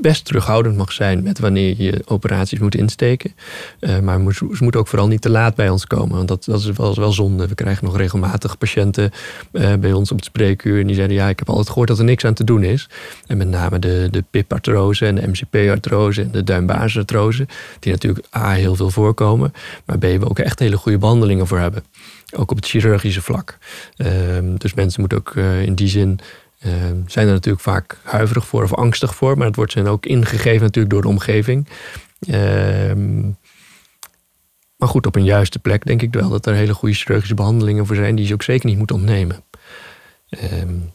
best 0.00 0.24
terughoudend 0.24 0.76
mag 0.76 0.92
zijn 0.92 1.22
met 1.22 1.38
wanneer 1.38 1.74
je 1.76 2.02
operaties 2.04 2.58
moet 2.58 2.74
insteken. 2.74 3.34
Uh, 3.80 3.98
maar 3.98 4.32
ze 4.32 4.56
moet 4.58 4.76
ook 4.76 4.86
vooral 4.86 5.08
niet 5.08 5.20
te 5.20 5.30
laat 5.30 5.54
bij 5.54 5.68
ons 5.68 5.86
komen. 5.86 6.16
Want 6.16 6.28
dat, 6.28 6.44
dat 6.44 6.60
is 6.60 6.70
wel, 6.70 6.94
wel 6.94 7.12
zonde. 7.12 7.48
We 7.48 7.54
krijgen 7.54 7.84
nog 7.84 7.96
regelmatig 7.96 8.58
patiënten 8.58 9.10
uh, 9.52 9.74
bij 9.74 9.92
ons 9.92 10.10
op 10.10 10.16
het 10.16 10.26
spreekuur. 10.26 10.80
En 10.80 10.86
die 10.86 10.96
zeiden, 10.96 11.16
ja, 11.16 11.28
ik 11.28 11.38
heb 11.38 11.48
altijd 11.48 11.68
gehoord 11.68 11.88
dat 11.88 11.98
er 11.98 12.04
niks 12.04 12.24
aan 12.24 12.34
te 12.34 12.44
doen 12.44 12.62
is. 12.62 12.88
En 13.26 13.36
met 13.36 13.48
name 13.48 13.78
de, 13.78 14.08
de 14.10 14.24
PIP-artrose 14.30 15.06
en 15.06 15.14
de 15.14 15.26
MCP-artrose 15.28 16.22
en 16.22 16.30
de 16.30 16.44
duimbasisartrose. 16.44 17.46
Die 17.78 17.92
natuurlijk 17.92 18.26
A, 18.36 18.52
heel 18.52 18.74
veel 18.74 18.90
voorkomen. 18.90 19.52
Maar 19.84 19.98
B, 19.98 20.02
we 20.02 20.28
ook 20.28 20.38
echt 20.38 20.58
hele 20.58 20.76
goede 20.76 20.98
behandelingen 20.98 21.46
voor 21.46 21.58
hebben. 21.58 21.84
Ook 22.36 22.50
op 22.50 22.56
het 22.56 22.66
chirurgische 22.66 23.22
vlak. 23.22 23.58
Uh, 23.96 24.08
dus 24.58 24.74
mensen 24.74 25.00
moeten 25.00 25.18
ook 25.18 25.34
uh, 25.34 25.62
in 25.62 25.74
die 25.74 25.88
zin 25.88 26.20
uh, 26.66 26.72
zijn 27.06 27.26
er 27.26 27.32
natuurlijk 27.32 27.64
vaak 27.64 27.98
huiverig 28.02 28.46
voor 28.46 28.62
of 28.62 28.74
angstig 28.74 29.14
voor, 29.14 29.36
maar 29.36 29.46
het 29.46 29.56
wordt 29.56 29.74
hen 29.74 29.86
ook 29.86 30.06
ingegeven 30.06 30.62
natuurlijk 30.62 30.94
door 30.94 31.02
de 31.02 31.08
omgeving. 31.08 31.68
Uh, 32.28 32.92
maar 34.76 34.88
goed, 34.88 35.06
op 35.06 35.16
een 35.16 35.24
juiste 35.24 35.58
plek 35.58 35.84
denk 35.84 36.02
ik 36.02 36.12
wel 36.12 36.28
dat 36.28 36.46
er 36.46 36.54
hele 36.54 36.74
goede 36.74 36.94
chirurgische 36.94 37.34
behandelingen 37.34 37.86
voor 37.86 37.96
zijn 37.96 38.14
die 38.14 38.26
je 38.26 38.34
ook 38.34 38.42
zeker 38.42 38.68
niet 38.68 38.78
moet 38.78 38.92
ontnemen. 38.92 39.44
Uh, 40.30 40.52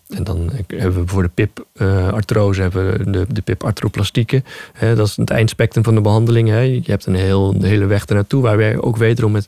en 0.08 0.24
dan 0.24 0.52
hebben 0.68 1.02
we 1.02 1.08
voor 1.08 1.24
de 1.24 1.30
PIP-artrose 1.34 2.62
hebben 2.62 2.92
we 2.92 3.12
de, 3.12 3.26
de 3.30 3.42
PIP-artroplastieken. 3.42 4.46
dat 4.80 5.08
is 5.08 5.16
het 5.16 5.30
eindspectrum 5.30 5.84
van 5.84 5.96
de 5.96 6.02
behandeling. 6.02 6.48
Je 6.50 6.82
hebt 6.92 7.06
een, 7.06 7.16
heel, 7.16 7.56
hele 7.62 7.86
weg 7.86 8.06
ernaartoe 8.06 8.42
waar 8.42 8.58
wij 8.58 8.78
ook 8.78 8.98
wederom 8.98 9.32
met 9.32 9.48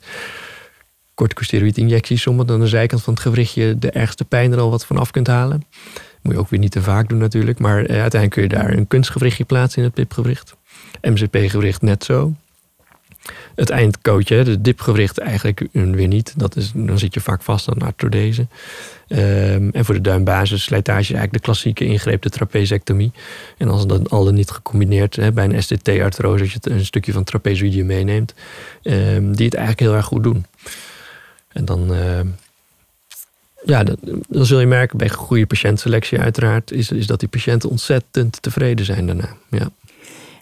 corticosteroïdinjecties 1.16 2.22
soms 2.22 2.50
aan 2.50 2.60
de 2.60 2.68
zijkant 2.68 3.04
van 3.04 3.14
het 3.14 3.22
gewrichtje 3.22 3.80
de 3.80 3.90
ergste 3.90 4.26
pijn 4.26 4.52
er 4.52 4.60
al 4.60 4.70
wat 4.70 4.86
van 4.86 4.98
af 4.98 5.12
kunt 5.12 5.28
halen. 5.28 5.64
Moet 6.22 6.34
je 6.34 6.40
ook 6.40 6.50
weer 6.50 6.60
niet 6.60 6.72
te 6.72 6.82
vaak 6.82 7.10
doen 7.10 7.18
natuurlijk. 7.18 7.60
Maar 7.60 7.78
eh, 7.78 8.02
uiteindelijk 8.02 8.32
kun 8.32 8.42
je 8.42 8.50
daar 8.50 8.78
een 8.78 8.88
kunstgewrichtje 8.88 9.44
plaatsen 9.44 9.78
in 9.78 9.84
het 9.84 9.94
pipgewricht. 9.94 10.56
MCP-gewricht 11.02 11.82
net 11.82 12.04
zo. 12.04 12.34
Het 13.56 13.70
eindkootje, 13.70 14.44
de 14.44 14.62
dipgewricht 14.62 15.18
eigenlijk 15.18 15.68
weer 15.72 16.08
niet. 16.08 16.34
Dat 16.38 16.56
is, 16.56 16.72
dan 16.76 17.00
zit 17.00 17.14
je 17.14 17.20
vaak 17.20 17.42
vast 17.42 17.70
aan 17.70 17.82
arthrodese. 17.82 18.48
Um, 19.08 19.70
en 19.72 19.86
voor 19.86 19.96
de 19.96 20.02
duimbasis 20.02 20.64
slijtage 20.64 21.14
eigenlijk 21.14 21.34
de 21.34 21.40
klassieke 21.40 21.86
ingreep, 21.86 22.22
de 22.22 22.30
trapezectomie. 22.30 23.12
En 23.58 23.70
als 23.70 23.88
dan 23.88 24.08
al 24.08 24.32
niet 24.32 24.52
gecombineerd 24.52 25.16
hè, 25.16 25.32
bij 25.32 25.46
een 25.46 25.64
STT-artrose, 25.64 26.44
als 26.44 26.54
je 26.54 26.60
een 26.62 26.86
stukje 26.86 27.12
van 27.12 27.24
trapezoïdium 27.24 27.86
meeneemt, 27.86 28.34
um, 28.84 29.36
die 29.36 29.46
het 29.46 29.56
eigenlijk 29.56 29.80
heel 29.80 29.96
erg 29.96 30.06
goed 30.06 30.24
doen. 30.24 30.46
En 31.56 31.66
dan, 31.66 31.92
uh, 31.92 32.20
ja, 33.66 33.84
dan, 33.84 33.98
dan, 34.28 34.46
zul 34.46 34.60
je 34.60 34.66
merken 34.66 34.98
bij 34.98 35.10
goede 35.10 35.46
patiëntselectie 35.46 36.20
uiteraard, 36.20 36.72
is, 36.72 36.92
is 36.92 37.08
dat 37.08 37.20
die 37.20 37.30
patiënten 37.30 37.70
ontzettend 37.70 38.42
tevreden 38.42 38.86
zijn 38.86 39.06
daarna. 39.06 39.30
Ja. 39.50 39.70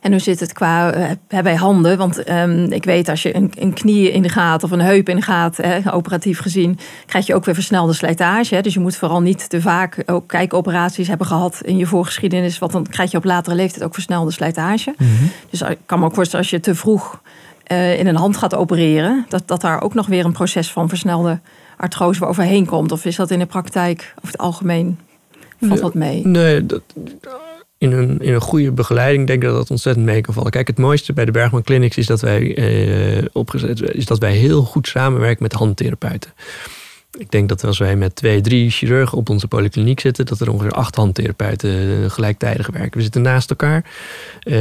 En 0.02 0.12
hoe 0.12 0.21
zit 0.21 0.39
het 0.39 0.54
qua 0.54 0.95
uh, 0.95 1.41
bij 1.41 1.56
handen? 1.56 1.97
Want 1.97 2.30
um, 2.30 2.71
ik 2.71 2.86
weet 2.86 3.10
als 3.10 3.21
je 3.21 3.36
een, 3.36 3.52
een 3.56 3.73
knie 3.73 4.12
in 4.12 4.21
de 4.21 4.30
gaat 4.30 4.63
of 4.63 4.71
een 4.71 4.82
heup 4.82 5.10
in 5.10 5.15
de 5.15 5.21
gaat, 5.21 5.58
hè, 5.58 5.93
operatief 5.93 6.39
gezien, 6.39 6.80
krijg 7.06 7.28
je 7.28 7.36
ook 7.36 7.45
weer 7.45 7.54
versnelde 7.56 7.93
slijtage. 7.93 8.56
Hè? 8.56 8.62
Dus 8.62 8.73
je 8.73 8.80
moet 8.80 8.95
vooral 8.95 9.21
niet 9.21 9.49
te 9.49 9.62
vaak 9.62 10.04
ook 10.06 10.28
kijkoperaties 10.28 11.08
hebben 11.08 11.28
gehad 11.28 11.62
in 11.62 11.78
je 11.78 11.86
voorgeschiedenis, 11.86 12.60
want 12.60 12.71
dan 12.71 12.88
krijg 12.88 13.12
je 13.12 13.17
op 13.17 13.23
latere 13.23 13.56
leeftijd 13.56 13.84
ook 13.84 13.93
versnelde 13.93 14.32
slijtage. 14.32 14.93
Mm 14.97 15.08
-hmm. 15.17 15.32
Dus 15.49 15.62
ik 15.62 15.78
kan 15.86 15.99
me 15.99 16.06
ook 16.06 16.15
voorstellen 16.15 16.45
als 16.45 16.54
je 16.54 16.60
te 16.60 16.76
vroeg 16.76 17.21
uh, 17.71 17.99
in 17.99 18.08
een 18.08 18.15
hand 18.15 18.38
gaat 18.38 18.56
opereren, 18.56 19.26
dat, 19.30 19.43
dat 19.45 19.62
daar 19.62 19.82
ook 19.82 19.93
nog 19.93 20.08
weer 20.08 20.26
een 20.26 20.32
proces 20.32 20.71
van 20.71 20.89
versnelde 20.89 21.39
artrose 21.78 22.26
overheen 22.26 22.65
komt. 22.65 22.91
Of 22.91 23.06
is 23.06 23.15
dat 23.15 23.32
in 23.32 23.39
de 23.39 23.45
praktijk 23.45 24.13
over 24.15 24.32
het 24.32 24.38
algemeen 24.38 24.99
valt 25.60 25.82
dat 25.82 25.93
mee? 25.93 26.28
Nee, 26.28 26.65
dat, 26.65 26.82
in 27.78 27.91
een, 27.91 28.19
in 28.19 28.34
een 28.34 28.41
goede 28.41 28.71
begeleiding 28.71 29.28
denk 29.28 29.43
ik 29.43 29.49
dat 29.49 29.58
dat 29.58 29.69
ontzettend 29.69 30.06
mee 30.06 30.21
kan 30.21 30.34
vallen. 30.34 30.52
Kijk, 30.52 30.67
het 30.67 30.78
mooiste 30.78 31.13
bij 31.13 31.26
de 31.26 31.32
Bergman 31.32 31.63
Clinics 31.63 31.97
is 31.97 32.06
dat 32.06 32.21
wij 32.21 32.56
eh, 32.56 33.26
opgezet 33.32 33.82
is 33.82 34.06
dat 34.06 34.19
wij 34.19 34.34
heel 34.34 34.63
goed 34.63 34.88
samenwerken 34.88 35.43
met 35.43 35.54
handtherapeuten. 35.54 36.34
Ik 37.17 37.32
denk 37.32 37.49
dat 37.49 37.63
als 37.63 37.78
wij 37.78 37.95
met 37.95 38.15
twee, 38.15 38.41
drie 38.41 38.69
chirurgen 38.69 39.17
op 39.17 39.30
onze 39.30 39.47
polykliniek 39.47 39.99
zitten, 39.99 40.26
dat 40.26 40.39
er 40.39 40.52
ongeveer 40.52 40.71
acht 40.71 40.95
handtherapeuten 40.95 42.12
gelijktijdig 42.12 42.67
werken. 42.67 42.97
We 42.97 43.04
zitten 43.04 43.21
naast 43.21 43.49
elkaar. 43.49 43.84
Uh, 44.43 44.54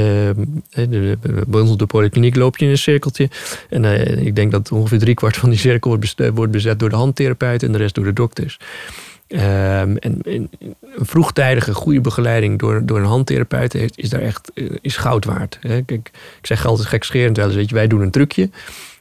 de, 0.73 1.19
bij 1.47 1.61
ons 1.61 1.71
op 1.71 1.79
de 1.79 1.87
polykliniek 1.87 2.37
loop 2.37 2.57
je 2.57 2.65
in 2.65 2.71
een 2.71 2.79
cirkeltje. 2.79 3.29
En 3.69 3.85
uh, 3.85 4.27
ik 4.27 4.37
denk 4.37 4.51
dat 4.51 4.73
ongeveer 4.73 4.99
driekwart 4.99 5.37
van 5.37 5.51
die 5.51 5.59
cirkel 5.59 5.99
wordt 6.35 6.53
bezet 6.53 6.79
door 6.79 6.88
de 6.88 6.97
handtherapeuten 6.97 7.67
en 7.67 7.73
de 7.73 7.79
rest 7.79 7.95
door 7.95 8.05
de 8.05 8.12
dokters. 8.12 8.59
Um, 9.29 9.38
en, 9.38 10.19
een 10.23 10.51
vroegtijdige 10.97 11.75
goede 11.75 12.01
begeleiding 12.01 12.59
door, 12.59 12.87
door 12.87 12.99
een 12.99 13.05
handtherapeut 13.05 13.75
is 13.95 14.09
daar 14.09 14.21
echt 14.21 14.53
is 14.81 14.97
goud 14.97 15.25
waard. 15.25 15.59
Hè? 15.61 15.77
Ik 15.87 16.11
zeg 16.43 16.67
altijd 16.67 16.88
gekscherend 16.88 17.37
wel 17.37 17.49
weet 17.49 17.69
je, 17.69 17.75
wij 17.75 17.87
doen 17.87 18.01
een 18.01 18.11
trucje. 18.11 18.51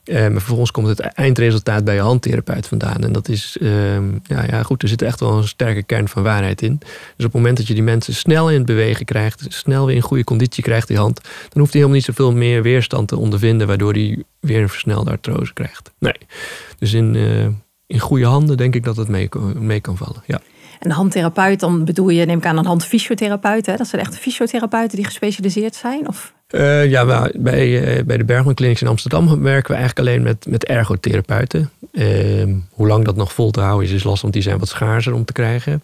Uh, 0.06 0.16
maar 0.20 0.32
vervolgens 0.32 0.72
komt 0.72 0.88
het 0.88 1.00
eindresultaat 1.00 1.84
bij 1.84 1.96
je 1.96 2.02
handtherapeut 2.02 2.68
vandaan. 2.68 3.04
En 3.04 3.12
dat 3.12 3.30
is, 3.30 3.58
uh, 3.60 3.94
ja, 4.24 4.44
ja, 4.50 4.64
goed, 4.64 4.82
er 4.82 4.88
zit 4.88 5.02
echt 5.02 5.20
wel 5.20 5.38
een 5.38 5.48
sterke 5.48 5.84
kern 5.84 6.08
van 6.08 6.24
waarheid 6.24 6.62
in. 6.62 6.78
Dus 6.80 6.90
op 7.18 7.24
het 7.24 7.34
moment 7.34 7.58
dat 7.58 7.68
je 7.68 7.74
die 7.74 7.84
mensen 7.84 8.14
snel 8.14 8.50
in 8.50 8.58
het 8.58 8.66
bewegen 8.66 9.06
krijgt, 9.06 9.46
snel 9.48 9.86
weer 9.86 9.96
in 9.96 10.02
goede 10.02 10.24
conditie 10.24 10.64
krijgt, 10.64 10.88
die 10.88 10.98
hand, 10.98 11.22
dan 11.24 11.60
hoeft 11.60 11.74
hij 11.74 11.82
helemaal 11.82 11.96
niet 11.96 12.04
zoveel 12.04 12.34
meer 12.34 12.64
weerstand 12.64 13.08
te 13.08 13.18
ondervinden, 13.18 13.68
waardoor 13.68 13.94
hij 13.94 14.24
weer 14.40 14.62
een 14.62 14.70
versnelde 14.70 15.12
artrose 15.12 15.54
krijgt. 15.54 15.92
Nee. 16.00 16.18
Dus 16.78 16.94
in, 16.94 17.14
uh, 17.14 17.48
in 17.88 18.00
goede 18.00 18.26
handen 18.26 18.58
denk 18.58 18.76
ik 18.76 18.84
dat 18.84 18.98
het 18.98 19.08
mee, 19.08 19.30
mee 19.60 19.80
kan 19.80 19.98
vallen. 19.98 20.24
Ja. 20.26 20.42
En 20.80 20.92
handtherapeut, 20.92 21.60
dan 21.60 21.86
bedoel 21.86 22.10
je, 22.10 22.26
neem 22.26 22.38
ik 22.38 22.46
aan, 22.46 22.58
een 22.58 22.66
handfysiotherapeut. 22.66 23.66
Hè? 23.66 23.76
Dat 23.76 23.88
zijn 23.88 24.02
echt 24.02 24.18
fysiotherapeuten 24.18 24.96
die 24.96 25.06
gespecialiseerd 25.06 25.76
zijn? 25.76 26.08
Of? 26.08 26.34
Uh, 26.52 26.90
ja, 26.90 27.30
bij, 27.36 27.98
uh, 27.98 28.04
bij 28.04 28.18
de 28.18 28.24
Bergman 28.24 28.54
Clinics 28.54 28.82
in 28.82 28.88
Amsterdam 28.88 29.42
werken 29.42 29.72
we 29.72 29.78
eigenlijk 29.78 30.08
alleen 30.08 30.22
met, 30.22 30.46
met 30.46 30.66
ergotherapeuten. 30.66 31.70
Uh, 31.92 32.56
hoe 32.70 32.88
lang 32.88 33.06
dat 33.06 33.16
nog 33.16 33.34
vol 33.34 33.52
te 33.52 33.60
houden 33.60 33.88
is, 33.88 33.94
is 33.94 34.04
lastig, 34.04 34.22
want 34.22 34.34
die 34.34 34.44
zijn 34.44 34.60
wat 34.60 34.68
schaarser 34.68 35.14
om 35.14 35.26
te 35.26 35.34
krijgen. 35.34 35.82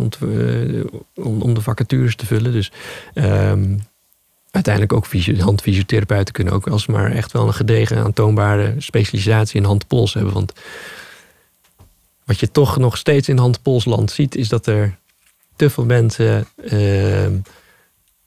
om, 0.00 0.08
te, 0.08 0.86
om, 1.14 1.42
om, 1.42 1.54
de 1.54 1.60
vacatures 1.60 2.16
te 2.16 2.26
vullen. 2.26 2.52
Dus 2.52 2.72
ehm, 3.14 3.76
uiteindelijk 4.50 4.92
ook 4.92 5.06
fysio, 5.06 5.36
handfysiotherapeuten 5.36 6.34
kunnen 6.34 6.52
ook 6.52 6.68
alsmaar 6.68 7.12
echt 7.12 7.32
wel 7.32 7.46
een 7.46 7.54
gedegen 7.54 7.98
aantoonbare 7.98 8.74
specialisatie 8.78 9.60
in 9.60 9.66
handpols 9.66 10.14
hebben. 10.14 10.32
Want 10.32 10.52
wat 12.24 12.40
je 12.40 12.50
toch 12.50 12.76
nog 12.76 12.96
steeds 12.96 13.28
in 13.28 13.38
handpolsland 13.38 14.10
ziet, 14.10 14.36
is 14.36 14.48
dat 14.48 14.66
er 14.66 14.98
te 15.56 15.70
veel 15.70 15.84
mensen 15.84 16.46
uh, 16.72 17.26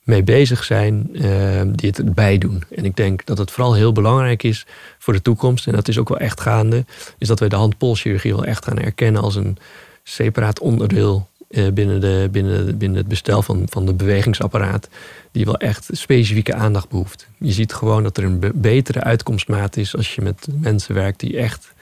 mee 0.03 0.23
bezig 0.23 0.63
zijn 0.63 1.09
uh, 1.11 1.61
die 1.71 1.89
het 1.89 1.97
erbij 1.97 2.37
doen. 2.37 2.63
En 2.75 2.85
ik 2.85 2.95
denk 2.95 3.25
dat 3.25 3.37
het 3.37 3.51
vooral 3.51 3.73
heel 3.73 3.91
belangrijk 3.91 4.43
is 4.43 4.65
voor 4.97 5.13
de 5.13 5.21
toekomst, 5.21 5.67
en 5.67 5.73
dat 5.73 5.87
is 5.87 5.97
ook 5.97 6.09
wel 6.09 6.17
echt 6.17 6.41
gaande, 6.41 6.85
is 7.17 7.27
dat 7.27 7.39
we 7.39 7.47
de 7.47 7.55
handpolschirurgie 7.55 8.33
wel 8.35 8.45
echt 8.45 8.65
gaan 8.65 8.79
erkennen 8.79 9.21
als 9.21 9.35
een 9.35 9.57
separaat 10.03 10.59
onderdeel 10.59 11.27
uh, 11.49 11.71
binnen, 11.71 12.01
de, 12.01 12.27
binnen, 12.31 12.77
binnen 12.77 12.97
het 12.97 13.07
bestel 13.07 13.41
van, 13.41 13.63
van 13.69 13.85
de 13.85 13.93
bewegingsapparaat, 13.93 14.89
die 15.31 15.45
wel 15.45 15.57
echt 15.57 15.89
specifieke 15.91 16.53
aandacht 16.53 16.89
behoeft. 16.89 17.27
Je 17.37 17.51
ziet 17.51 17.73
gewoon 17.73 18.03
dat 18.03 18.17
er 18.17 18.23
een 18.23 18.51
betere 18.55 19.03
uitkomstmaat 19.03 19.77
is 19.77 19.95
als 19.95 20.15
je 20.15 20.21
met 20.21 20.47
mensen 20.59 20.95
werkt 20.95 21.19
die 21.19 21.37
echt 21.37 21.73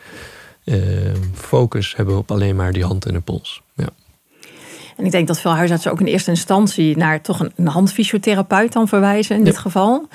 uh, 0.63 0.77
focus 1.33 1.95
hebben 1.95 2.17
op 2.17 2.31
alleen 2.31 2.55
maar 2.55 2.73
die 2.73 2.85
hand 2.85 3.05
en 3.05 3.13
de 3.13 3.19
pols. 3.19 3.61
En 4.97 5.05
ik 5.05 5.11
denk 5.11 5.27
dat 5.27 5.39
veel 5.39 5.51
huisartsen 5.55 5.91
ook 5.91 5.99
in 5.99 6.05
eerste 6.05 6.29
instantie 6.29 6.97
naar 6.97 7.21
toch 7.21 7.39
een, 7.39 7.51
een 7.55 7.67
handfysiotherapeut 7.67 8.73
dan 8.73 8.87
verwijzen 8.87 9.35
in 9.35 9.43
dit 9.43 9.57
geval. 9.57 10.07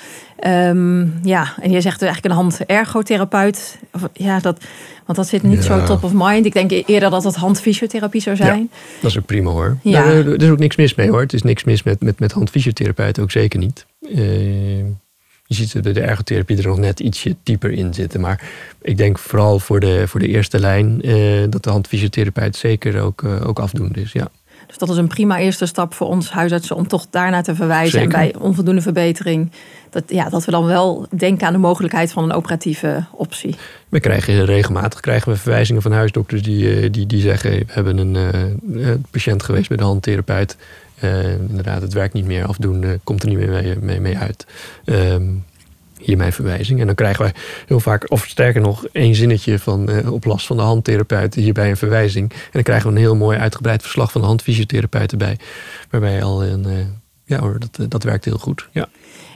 Um, 0.45 1.19
ja, 1.23 1.53
en 1.61 1.71
je 1.71 1.81
zegt 1.81 2.01
eigenlijk 2.01 2.33
een 2.33 2.39
handergotherapeut. 2.39 3.79
Ja, 4.13 4.39
dat, 4.39 4.63
want 5.05 5.17
dat 5.17 5.27
zit 5.27 5.43
niet 5.43 5.63
zo 5.63 5.83
top 5.83 6.03
of 6.03 6.11
mind. 6.13 6.45
Ik 6.45 6.53
denk 6.53 6.71
eerder 6.71 7.09
dat 7.09 7.23
het 7.23 7.35
handfysiotherapie 7.35 8.21
zou 8.21 8.35
zijn. 8.35 8.59
Ja, 8.59 8.77
dat 9.01 9.11
is 9.11 9.17
ook 9.17 9.25
prima 9.25 9.51
hoor. 9.51 9.77
Ja. 9.81 10.03
Nou, 10.03 10.33
er 10.33 10.41
is 10.41 10.49
ook 10.49 10.59
niks 10.59 10.75
mis 10.75 10.95
mee 10.95 11.09
hoor. 11.09 11.21
Het 11.21 11.33
is 11.33 11.41
niks 11.41 11.63
mis 11.63 11.83
met, 11.83 12.01
met, 12.01 12.19
met 12.19 12.31
handfysiotherapeuten, 12.31 13.23
ook 13.23 13.31
zeker 13.31 13.59
niet. 13.59 13.85
Uh, 14.01 14.17
je 15.45 15.55
ziet 15.55 15.83
de, 15.83 15.91
de 15.91 16.01
ergotherapie 16.01 16.57
er 16.57 16.67
nog 16.67 16.77
net 16.77 16.99
ietsje 16.99 17.35
dieper 17.43 17.71
in 17.71 17.93
zitten. 17.93 18.21
Maar 18.21 18.41
ik 18.81 18.97
denk 18.97 19.19
vooral 19.19 19.59
voor 19.59 19.79
de, 19.79 20.07
voor 20.07 20.19
de 20.19 20.27
eerste 20.27 20.59
lijn 20.59 21.07
uh, 21.07 21.43
dat 21.49 21.63
de 21.63 21.69
handfysiotherapeut 21.69 22.55
zeker 22.55 23.01
ook, 23.01 23.21
uh, 23.21 23.47
ook 23.47 23.59
afdoen 23.59 23.93
is. 23.93 24.11
Ja. 24.11 24.29
Dus 24.67 24.77
dat 24.77 24.89
is 24.89 24.97
een 24.97 25.07
prima 25.07 25.39
eerste 25.39 25.65
stap 25.65 25.93
voor 25.93 26.07
ons 26.07 26.31
huisartsen 26.31 26.75
om 26.75 26.87
toch 26.87 27.05
daarnaar 27.09 27.43
te 27.43 27.55
verwijzen. 27.55 27.99
Zeker. 27.99 28.15
En 28.15 28.31
bij 28.31 28.41
onvoldoende 28.41 28.81
verbetering, 28.81 29.51
dat, 29.89 30.03
ja, 30.07 30.29
dat 30.29 30.45
we 30.45 30.51
dan 30.51 30.65
wel 30.65 31.07
denken 31.09 31.47
aan 31.47 31.53
de 31.53 31.59
mogelijkheid 31.59 32.11
van 32.11 32.23
een 32.23 32.33
operatieve 32.33 33.05
optie. 33.11 33.55
We 33.89 33.99
krijgen 33.99 34.45
regelmatig 34.45 34.99
krijgen 34.99 35.31
we 35.31 35.37
verwijzingen 35.37 35.81
van 35.81 35.91
huisdokters 35.91 36.43
die, 36.43 36.81
uh, 36.81 36.91
die, 36.91 37.05
die 37.05 37.21
zeggen: 37.21 37.51
We 37.51 37.65
hebben 37.67 37.97
een 37.97 39.05
patiënt 39.11 39.43
geweest 39.43 39.67
bij 39.67 39.77
de 39.77 39.83
handtherapeut. 39.83 40.57
Uh, 41.03 41.33
inderdaad, 41.33 41.81
het 41.81 41.93
werkt 41.93 42.13
niet 42.13 42.25
meer 42.25 42.45
afdoen, 42.45 42.81
uh, 42.83 42.91
komt 43.03 43.23
er 43.23 43.29
niet 43.29 43.37
meer 43.37 43.49
mee, 43.49 43.75
mee, 43.79 43.99
mee 43.99 44.17
uit. 44.17 44.45
Um, 44.85 45.43
hier 46.01 46.17
mijn 46.17 46.33
verwijzing. 46.33 46.79
En 46.79 46.85
dan 46.85 46.95
krijgen 46.95 47.23
wij 47.23 47.33
heel 47.67 47.79
vaak, 47.79 48.11
of 48.11 48.25
sterker 48.27 48.61
nog, 48.61 48.85
één 48.91 49.15
zinnetje 49.15 49.59
van 49.59 49.89
uh, 49.89 50.11
op 50.11 50.25
last 50.25 50.45
van 50.45 50.57
de 50.57 50.63
handtherapeut 50.63 51.35
hierbij 51.35 51.69
een 51.69 51.77
verwijzing. 51.77 52.31
En 52.31 52.49
dan 52.51 52.63
krijgen 52.63 52.89
we 52.89 52.95
een 52.95 53.01
heel 53.01 53.15
mooi 53.15 53.37
uitgebreid 53.37 53.81
verslag 53.81 54.11
van 54.11 54.21
de 54.21 54.27
handfysiotherapeut 54.27 55.11
erbij. 55.11 55.37
Waarbij 55.89 56.23
al 56.23 56.43
een, 56.43 56.65
ja 57.25 57.39
hoor, 57.39 57.59
dat, 57.59 57.91
dat 57.91 58.03
werkt 58.03 58.25
heel 58.25 58.37
goed. 58.37 58.67
Ja. 58.71 58.87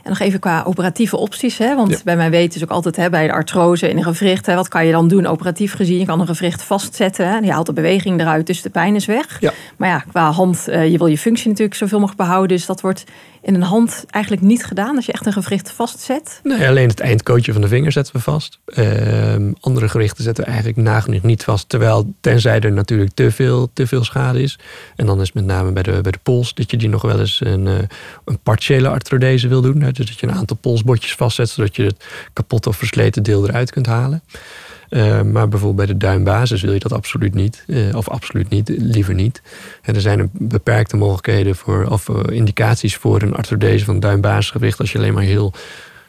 En 0.03 0.09
nog 0.09 0.19
even 0.19 0.39
qua 0.39 0.63
operatieve 0.65 1.17
opties. 1.17 1.57
Hè? 1.57 1.75
Want 1.75 2.03
bij 2.03 2.15
mij 2.15 2.29
weten 2.29 2.55
is 2.55 2.63
ook 2.63 2.69
altijd 2.69 2.95
hè, 2.95 3.09
bij 3.09 3.27
de 3.27 3.33
artrose 3.33 3.89
in 3.89 3.97
een 3.97 4.03
gewricht. 4.03 4.45
Hè, 4.45 4.55
wat 4.55 4.67
kan 4.67 4.85
je 4.85 4.91
dan 4.91 5.07
doen 5.07 5.25
operatief 5.25 5.73
gezien? 5.73 5.99
Je 5.99 6.05
kan 6.05 6.19
een 6.19 6.27
gewricht 6.27 6.63
vastzetten. 6.63 7.27
Hè? 7.27 7.37
Je 7.37 7.51
haalt 7.51 7.65
de 7.65 7.73
beweging 7.73 8.19
eruit, 8.19 8.47
dus 8.47 8.61
de 8.61 8.69
pijn 8.69 8.95
is 8.95 9.05
weg. 9.05 9.37
Ja. 9.39 9.53
Maar 9.77 9.89
ja, 9.89 10.03
qua 10.09 10.31
hand, 10.31 10.65
uh, 10.69 10.91
je 10.91 10.97
wil 10.97 11.07
je 11.07 11.17
functie 11.17 11.49
natuurlijk 11.49 11.77
zoveel 11.77 11.99
mogelijk 11.99 12.21
behouden. 12.21 12.57
Dus 12.57 12.65
dat 12.65 12.81
wordt 12.81 13.03
in 13.41 13.55
een 13.55 13.61
hand 13.61 14.05
eigenlijk 14.09 14.43
niet 14.43 14.65
gedaan 14.65 14.95
als 14.95 15.05
je 15.05 15.11
echt 15.11 15.25
een 15.25 15.33
gewricht 15.33 15.71
vastzet? 15.71 16.39
Nee, 16.43 16.67
alleen 16.67 16.87
het 16.87 16.99
eindkootje 16.99 17.53
van 17.53 17.61
de 17.61 17.67
vinger 17.67 17.91
zetten 17.91 18.15
we 18.15 18.21
vast. 18.21 18.59
Uh, 18.65 19.35
andere 19.59 19.89
gewrichten 19.89 20.23
zetten 20.23 20.43
we 20.43 20.49
eigenlijk 20.49 20.79
nagenoeg 20.79 21.23
niet 21.23 21.43
vast. 21.43 21.69
Terwijl, 21.69 22.13
tenzij 22.21 22.59
er 22.59 22.71
natuurlijk 22.71 23.11
te 23.13 23.31
veel, 23.31 23.69
te 23.73 23.87
veel 23.87 24.03
schade 24.03 24.41
is. 24.41 24.59
En 24.95 25.05
dan 25.05 25.21
is 25.21 25.31
met 25.31 25.45
name 25.45 25.71
bij 25.71 25.83
de, 25.83 26.01
bij 26.01 26.11
de 26.11 26.19
pols 26.23 26.53
dat 26.53 26.71
je 26.71 26.77
die 26.77 26.89
nog 26.89 27.01
wel 27.01 27.19
eens 27.19 27.41
een, 27.43 27.65
uh, 27.65 27.77
een 28.25 28.39
partiële 28.43 28.89
arthrodese 28.89 29.47
wil 29.47 29.61
doen. 29.61 29.79
Dus 29.79 29.93
dat 29.93 30.19
je 30.19 30.27
een 30.27 30.35
aantal 30.35 30.57
polsbotjes 30.57 31.15
vastzet, 31.15 31.49
zodat 31.49 31.75
je 31.75 31.83
het 31.83 32.05
kapotte 32.33 32.69
of 32.69 32.77
versleten 32.77 33.23
deel 33.23 33.47
eruit 33.47 33.71
kunt 33.71 33.85
halen. 33.85 34.21
Uh, 34.91 35.21
maar 35.21 35.47
bijvoorbeeld 35.47 35.75
bij 35.75 35.85
de 35.85 36.05
duimbasis 36.05 36.61
wil 36.61 36.73
je 36.73 36.79
dat 36.79 36.93
absoluut 36.93 37.33
niet. 37.33 37.63
Uh, 37.67 37.95
of 37.95 38.09
absoluut 38.09 38.49
niet, 38.49 38.69
liever 38.69 39.13
niet. 39.13 39.41
Er 39.81 40.01
zijn 40.01 40.29
beperkte 40.33 40.97
mogelijkheden 40.97 41.55
voor, 41.55 41.85
of 41.85 42.07
uh, 42.07 42.17
indicaties 42.29 42.95
voor 42.95 43.21
een 43.21 43.35
arthrodese 43.35 43.85
van 43.85 43.99
duimbasisgewicht. 43.99 44.79
Als 44.79 44.91
je 44.91 44.97
alleen 44.97 45.13
maar 45.13 45.23
heel 45.23 45.53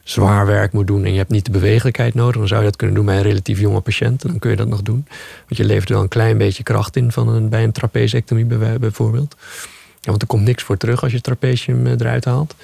zwaar 0.02 0.46
werk 0.46 0.72
moet 0.72 0.86
doen 0.86 1.04
en 1.04 1.12
je 1.12 1.18
hebt 1.18 1.30
niet 1.30 1.44
de 1.44 1.50
bewegelijkheid 1.50 2.14
nodig, 2.14 2.36
dan 2.36 2.48
zou 2.48 2.60
je 2.60 2.66
dat 2.66 2.76
kunnen 2.76 2.96
doen 2.96 3.06
bij 3.06 3.16
een 3.16 3.22
relatief 3.22 3.60
jonge 3.60 3.80
patiënt. 3.80 4.22
Dan 4.22 4.38
kun 4.38 4.50
je 4.50 4.56
dat 4.56 4.68
nog 4.68 4.82
doen. 4.82 5.06
Want 5.48 5.56
je 5.56 5.64
levert 5.64 5.88
wel 5.88 6.02
een 6.02 6.08
klein 6.08 6.38
beetje 6.38 6.62
kracht 6.62 6.96
in 6.96 7.12
van 7.12 7.28
een, 7.28 7.48
bij 7.48 7.64
een 7.64 7.72
trapezectomie 7.72 8.44
bijvoorbeeld. 8.78 9.36
Ja, 10.00 10.10
want 10.10 10.22
er 10.22 10.28
komt 10.28 10.44
niks 10.44 10.62
voor 10.62 10.76
terug 10.76 11.02
als 11.02 11.10
je 11.10 11.16
het 11.16 11.24
trapezium 11.24 11.86
eruit 11.86 12.24
haalt. 12.24 12.54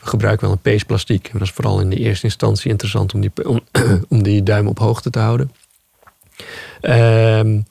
We 0.00 0.06
gebruiken 0.06 0.46
wel 0.46 0.54
een 0.54 0.62
peesplastiek. 0.62 1.30
Dat 1.32 1.42
is 1.42 1.50
vooral 1.50 1.80
in 1.80 1.90
de 1.90 1.96
eerste 1.96 2.24
instantie 2.24 2.70
interessant 2.70 3.14
om 3.14 3.20
die, 3.20 3.30
om, 3.46 3.60
om 4.08 4.22
die 4.22 4.42
duim 4.42 4.66
op 4.66 4.78
hoogte 4.78 5.10
te 5.10 5.18
houden. 5.18 5.52
Um, 6.82 7.66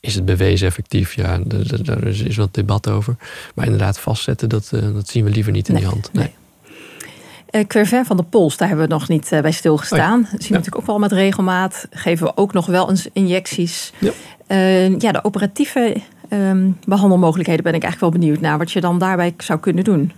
is 0.00 0.14
het 0.14 0.24
bewezen 0.24 0.66
effectief? 0.66 1.14
Ja, 1.14 1.38
daar 1.82 2.04
is 2.04 2.36
wat 2.36 2.54
debat 2.54 2.88
over. 2.88 3.16
Maar 3.54 3.64
inderdaad, 3.64 3.98
vastzetten, 3.98 4.48
dat, 4.48 4.70
uh, 4.74 4.80
dat 4.94 5.08
zien 5.08 5.24
we 5.24 5.30
liever 5.30 5.52
niet 5.52 5.68
in 5.68 5.74
nee, 5.74 5.82
die 5.82 5.92
hand. 5.92 6.10
Nee. 6.12 6.30
nee. 7.50 7.66
Uh, 7.74 8.04
van 8.04 8.16
de 8.16 8.22
pols, 8.22 8.56
daar 8.56 8.68
hebben 8.68 8.86
we 8.86 8.92
nog 8.92 9.08
niet 9.08 9.32
uh, 9.32 9.40
bij 9.40 9.52
stilgestaan. 9.52 10.18
Oh 10.18 10.24
ja. 10.24 10.28
Zien 10.30 10.38
we 10.38 10.46
ja. 10.46 10.54
natuurlijk 10.54 10.80
ook 10.80 10.86
wel 10.86 10.98
met 10.98 11.12
regelmaat. 11.12 11.86
Geven 11.90 12.26
we 12.26 12.36
ook 12.36 12.52
nog 12.52 12.66
wel 12.66 12.90
eens 12.90 13.08
injecties. 13.12 13.92
Ja, 13.98 14.12
ja 14.98 15.12
de 15.12 15.24
operatieve 15.24 15.96
um, 16.32 16.78
behandelmogelijkheden 16.86 17.62
ben 17.62 17.74
ik 17.74 17.82
eigenlijk 17.82 18.12
wel 18.12 18.20
benieuwd 18.20 18.40
naar. 18.40 18.58
Wat 18.58 18.72
je 18.72 18.80
dan 18.80 18.98
daarbij 18.98 19.34
zou 19.38 19.58
kunnen 19.58 19.84
doen. 19.84 20.12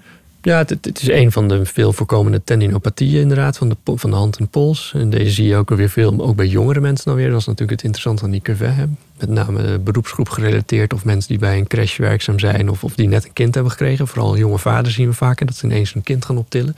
Ja, 0.44 0.58
het, 0.66 1.00
is 1.00 1.08
een 1.08 1.32
van 1.32 1.48
de 1.48 1.64
veel 1.64 1.92
voorkomende 1.92 2.44
tendinopathieën 2.44 3.20
inderdaad, 3.20 3.56
van 3.56 3.68
de, 3.68 3.76
van 3.84 4.10
de 4.10 4.16
hand 4.16 4.36
en 4.36 4.48
pols. 4.48 4.92
En 4.94 5.10
deze 5.10 5.30
zie 5.30 5.46
je 5.46 5.56
ook 5.56 5.70
alweer 5.70 5.90
veel, 5.90 6.20
ook 6.20 6.36
bij 6.36 6.46
jongere 6.46 6.80
mensen 6.80 7.04
dan 7.04 7.14
weer. 7.14 7.30
Dat 7.30 7.40
is 7.40 7.46
natuurlijk 7.46 7.70
het 7.72 7.82
interessante 7.82 8.24
aan 8.24 8.30
die 8.30 8.40
curve. 8.40 8.88
Met 9.18 9.28
name 9.28 9.78
beroepsgroep 9.78 10.28
gerelateerd 10.28 10.92
of 10.92 11.04
mensen 11.04 11.28
die 11.28 11.38
bij 11.38 11.58
een 11.58 11.66
crash 11.66 11.96
werkzaam 11.96 12.38
zijn 12.38 12.70
of, 12.70 12.84
of 12.84 12.94
die 12.94 13.08
net 13.08 13.24
een 13.24 13.32
kind 13.32 13.54
hebben 13.54 13.72
gekregen. 13.72 14.06
Vooral 14.06 14.36
jonge 14.36 14.58
vaders 14.58 14.94
zien 14.94 15.08
we 15.08 15.14
vaker 15.14 15.46
dat 15.46 15.56
ze 15.56 15.66
ineens 15.66 15.94
een 15.94 16.02
kind 16.02 16.24
gaan 16.24 16.38
optillen, 16.38 16.76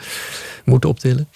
moeten 0.64 0.90
optillen. 0.90 1.28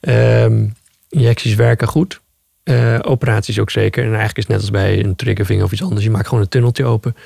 Um, 0.00 0.74
injecties 1.08 1.54
werken 1.54 1.88
goed. 1.88 2.20
Uh, 2.64 2.98
operaties 3.02 3.58
ook 3.58 3.70
zeker. 3.70 4.02
En 4.02 4.08
eigenlijk 4.08 4.38
is 4.38 4.46
net 4.46 4.60
als 4.60 4.70
bij 4.70 5.04
een 5.04 5.16
triggervinger 5.16 5.64
of 5.64 5.72
iets 5.72 5.82
anders. 5.82 6.04
Je 6.04 6.10
maakt 6.10 6.28
gewoon 6.28 6.42
een 6.42 6.48
tunneltje 6.48 6.84
open. 6.84 7.16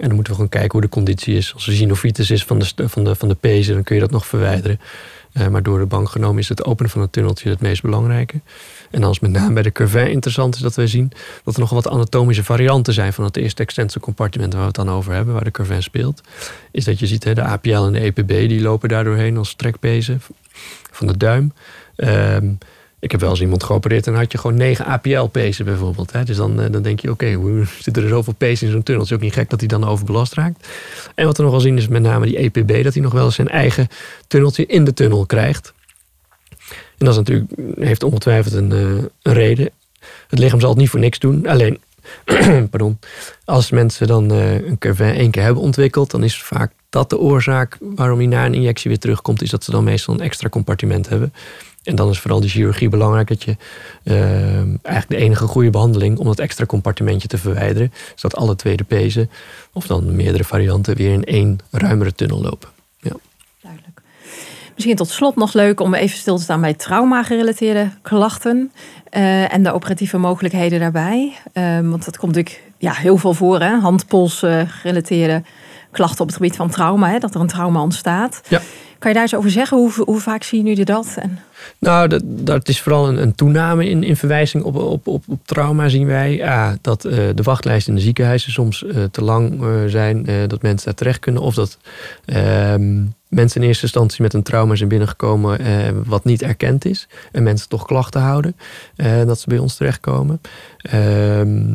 En 0.00 0.06
dan 0.06 0.14
moeten 0.14 0.32
we 0.32 0.38
gewoon 0.38 0.48
kijken 0.48 0.72
hoe 0.72 0.80
de 0.80 0.88
conditie 0.88 1.36
is. 1.36 1.54
Als 1.54 1.66
er 1.66 1.72
synovitis 1.72 2.30
is 2.30 2.44
van 2.44 2.58
de, 2.58 2.88
van 2.88 3.04
de, 3.04 3.14
van 3.14 3.28
de 3.28 3.34
pezen, 3.34 3.74
dan 3.74 3.82
kun 3.82 3.94
je 3.94 4.00
dat 4.00 4.10
nog 4.10 4.26
verwijderen. 4.26 4.80
Uh, 5.32 5.48
maar 5.48 5.62
door 5.62 5.78
de 5.78 5.86
bank 5.86 6.08
genomen 6.08 6.38
is 6.38 6.48
het 6.48 6.64
openen 6.64 6.90
van 6.90 7.00
het 7.00 7.12
tunneltje 7.12 7.50
het 7.50 7.60
meest 7.60 7.82
belangrijke. 7.82 8.40
En 8.90 9.04
als 9.04 9.20
met 9.20 9.30
name 9.30 9.52
bij 9.52 9.62
de 9.62 9.72
curvain 9.72 10.10
interessant 10.10 10.54
is 10.54 10.60
dat 10.60 10.74
wij 10.74 10.86
zien 10.86 11.12
dat 11.44 11.54
er 11.54 11.60
nog 11.60 11.70
wat 11.70 11.88
anatomische 11.88 12.44
varianten 12.44 12.92
zijn 12.92 13.12
van 13.12 13.24
het 13.24 13.36
eerste 13.36 13.62
extensor 13.62 14.00
compartiment 14.00 14.52
waar 14.52 14.60
we 14.60 14.66
het 14.66 14.76
dan 14.76 14.90
over 14.90 15.12
hebben, 15.12 15.34
waar 15.34 15.44
de 15.44 15.50
curvain 15.50 15.82
speelt. 15.82 16.20
Is 16.70 16.84
dat 16.84 16.98
je 16.98 17.06
ziet 17.06 17.24
hè, 17.24 17.34
de 17.34 17.42
APL 17.42 17.84
en 17.84 17.92
de 17.92 18.00
EPB 18.00 18.48
die 18.48 18.60
lopen 18.60 18.88
daar 18.88 19.04
doorheen 19.04 19.36
als 19.36 19.54
trekpezen 19.54 20.22
van 20.90 21.06
de 21.06 21.16
duim. 21.16 21.52
Um, 21.96 22.58
ik 23.00 23.10
heb 23.10 23.20
wel 23.20 23.30
eens 23.30 23.40
iemand 23.40 23.64
geopereerd 23.64 24.06
en 24.06 24.14
had 24.14 24.32
je 24.32 24.38
gewoon 24.38 24.56
9 24.56 24.86
APL-pezen 24.86 25.64
bijvoorbeeld. 25.64 26.12
Hè? 26.12 26.24
Dus 26.24 26.36
dan, 26.36 26.60
eh, 26.60 26.72
dan 26.72 26.82
denk 26.82 27.00
je, 27.00 27.10
oké, 27.10 27.32
hoe 27.32 27.64
zitten 27.80 28.02
er 28.02 28.08
zoveel 28.08 28.34
pezen 28.38 28.66
in 28.66 28.72
zo'n 28.72 28.82
tunnel? 28.82 29.02
Het 29.02 29.10
is 29.12 29.16
ook 29.16 29.24
niet 29.24 29.34
gek 29.34 29.50
dat 29.50 29.60
hij 29.60 29.68
dan 29.68 29.84
overbelast 29.84 30.34
raakt. 30.34 30.68
En 31.14 31.26
wat 31.26 31.36
we 31.36 31.42
nog 31.42 31.52
wel 31.52 31.60
zien 31.60 31.76
is 31.76 31.88
met 31.88 32.02
name 32.02 32.26
die 32.26 32.36
EPB, 32.36 32.82
dat 32.82 32.94
hij 32.94 33.02
nog 33.02 33.12
wel 33.12 33.24
eens 33.24 33.34
zijn 33.34 33.48
eigen 33.48 33.88
tunneltje 34.26 34.66
in 34.66 34.84
de 34.84 34.94
tunnel 34.94 35.26
krijgt. 35.26 35.72
En 36.68 37.06
dat 37.06 37.08
is 37.08 37.16
natuurlijk, 37.16 37.50
heeft 37.78 38.02
ongetwijfeld 38.02 38.54
een, 38.54 38.72
eh, 38.72 39.04
een 39.22 39.32
reden. 39.32 39.70
Het 40.28 40.38
lichaam 40.38 40.60
zal 40.60 40.70
het 40.70 40.78
niet 40.78 40.90
voor 40.90 41.00
niks 41.00 41.18
doen. 41.18 41.46
Alleen, 41.46 41.78
pardon, 42.70 42.98
als 43.44 43.70
mensen 43.70 44.06
dan 44.06 44.32
uh, 44.32 44.54
een 44.54 44.78
curvain 44.78 45.14
één 45.14 45.30
keer 45.30 45.42
hebben 45.42 45.62
ontwikkeld, 45.62 46.10
dan 46.10 46.24
is 46.24 46.42
vaak 46.42 46.72
dat 46.88 47.10
de 47.10 47.18
oorzaak 47.18 47.76
waarom 47.80 48.18
hij 48.18 48.26
na 48.26 48.46
een 48.46 48.54
injectie 48.54 48.90
weer 48.90 48.98
terugkomt, 48.98 49.42
is 49.42 49.50
dat 49.50 49.64
ze 49.64 49.70
dan 49.70 49.84
meestal 49.84 50.14
een 50.14 50.20
extra 50.20 50.48
compartiment 50.48 51.08
hebben. 51.08 51.32
En 51.82 51.94
dan 51.94 52.10
is 52.10 52.18
vooral 52.18 52.40
de 52.40 52.48
chirurgie 52.48 52.88
belangrijk 52.88 53.28
dat 53.28 53.42
je 53.42 53.56
uh, 54.04 54.54
eigenlijk 54.56 55.08
de 55.08 55.16
enige 55.16 55.46
goede 55.46 55.70
behandeling 55.70 56.18
om 56.18 56.26
dat 56.26 56.38
extra 56.38 56.66
compartimentje 56.66 57.28
te 57.28 57.38
verwijderen, 57.38 57.92
zodat 58.14 58.38
alle 58.38 58.56
tweede 58.56 58.84
pezen 58.84 59.30
of 59.72 59.86
dan 59.86 60.16
meerdere 60.16 60.44
varianten 60.44 60.96
weer 60.96 61.12
in 61.12 61.24
één 61.24 61.58
ruimere 61.70 62.14
tunnel 62.14 62.40
lopen. 62.40 62.68
Ja. 62.98 63.12
Duidelijk. 63.62 64.00
Misschien 64.74 64.96
tot 64.96 65.08
slot 65.08 65.36
nog 65.36 65.52
leuk 65.52 65.80
om 65.80 65.94
even 65.94 66.18
stil 66.18 66.36
te 66.36 66.42
staan 66.42 66.60
bij 66.60 66.74
trauma-gerelateerde 66.74 67.90
klachten 68.02 68.72
uh, 69.16 69.52
en 69.52 69.62
de 69.62 69.72
operatieve 69.72 70.18
mogelijkheden 70.18 70.80
daarbij. 70.80 71.36
Uh, 71.54 71.80
want 71.80 72.04
dat 72.04 72.18
komt 72.18 72.34
natuurlijk 72.34 72.62
ja, 72.78 72.92
heel 72.92 73.16
veel 73.16 73.34
voor, 73.34 73.60
hè? 73.60 73.78
handpols-gerelateerde 73.78 75.42
klachten 75.90 76.20
op 76.20 76.26
het 76.26 76.36
gebied 76.36 76.56
van 76.56 76.70
trauma, 76.70 77.10
hè? 77.10 77.18
dat 77.18 77.34
er 77.34 77.40
een 77.40 77.46
trauma 77.46 77.82
ontstaat. 77.82 78.40
Ja. 78.48 78.60
Kan 79.00 79.10
je 79.10 79.16
daar 79.16 79.26
eens 79.26 79.36
over 79.36 79.50
zeggen? 79.50 79.76
Hoe, 79.76 79.92
hoe 80.04 80.20
vaak 80.20 80.42
zien 80.42 80.66
jullie 80.66 80.84
dat? 80.84 81.14
En... 81.18 81.38
Nou, 81.78 82.08
dat, 82.08 82.22
dat 82.24 82.68
is 82.68 82.80
vooral 82.80 83.08
een, 83.08 83.22
een 83.22 83.34
toename 83.34 83.88
in, 83.88 84.04
in 84.04 84.16
verwijzing 84.16 84.64
op, 84.64 84.76
op, 84.76 85.06
op, 85.06 85.24
op 85.28 85.46
trauma 85.46 85.88
zien 85.88 86.06
wij. 86.06 86.36
Ja, 86.36 86.76
dat 86.80 87.04
uh, 87.04 87.12
de 87.34 87.42
wachtlijsten 87.42 87.92
in 87.92 87.98
de 87.98 88.04
ziekenhuizen 88.04 88.52
soms 88.52 88.82
uh, 88.82 89.04
te 89.10 89.24
lang 89.24 89.62
uh, 89.62 89.84
zijn. 89.86 90.26
dat 90.46 90.62
mensen 90.62 90.86
daar 90.86 90.94
terecht 90.94 91.18
kunnen. 91.18 91.42
Of 91.42 91.54
dat 91.54 91.78
ehm, 92.24 93.04
mensen 93.28 93.60
in 93.60 93.66
eerste 93.66 93.82
instantie 93.82 94.22
met 94.22 94.34
een 94.34 94.42
trauma 94.42 94.74
zijn 94.74 94.88
binnengekomen 94.88 95.58
wat 96.06 96.24
niet 96.24 96.42
erkend 96.42 96.84
is. 96.84 97.08
En 97.32 97.42
mensen 97.42 97.68
toch 97.68 97.86
klachten 97.86 98.20
houden. 98.20 98.56
dat 99.26 99.40
ze 99.40 99.48
bij 99.48 99.58
ons 99.58 99.76
terechtkomen. 99.76 100.40
Ehm, 100.78 101.74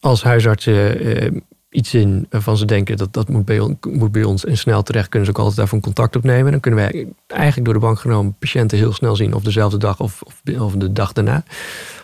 als 0.00 0.22
huisartsen 0.22 1.42
iets 1.70 1.94
in 1.94 2.26
waarvan 2.30 2.56
ze 2.56 2.64
denken 2.64 2.96
dat 2.96 3.12
dat 3.12 3.28
moet 3.28 3.44
bij, 3.44 3.60
ons, 3.60 3.74
moet 3.90 4.12
bij 4.12 4.24
ons 4.24 4.44
en 4.44 4.58
snel 4.58 4.82
terecht, 4.82 5.08
kunnen 5.08 5.26
ze 5.26 5.32
ook 5.32 5.38
altijd 5.38 5.56
daarvan 5.56 5.80
contact 5.80 6.16
opnemen. 6.16 6.50
Dan 6.50 6.60
kunnen 6.60 6.80
wij 6.80 7.08
eigenlijk 7.26 7.64
door 7.64 7.74
de 7.74 7.86
bank 7.86 7.98
genomen 7.98 8.34
patiënten 8.38 8.78
heel 8.78 8.92
snel 8.92 9.16
zien 9.16 9.34
of 9.34 9.42
dezelfde 9.42 9.78
dag 9.78 10.00
of, 10.00 10.22
of, 10.22 10.42
of 10.60 10.74
de 10.74 10.92
dag 10.92 11.12
daarna. 11.12 11.44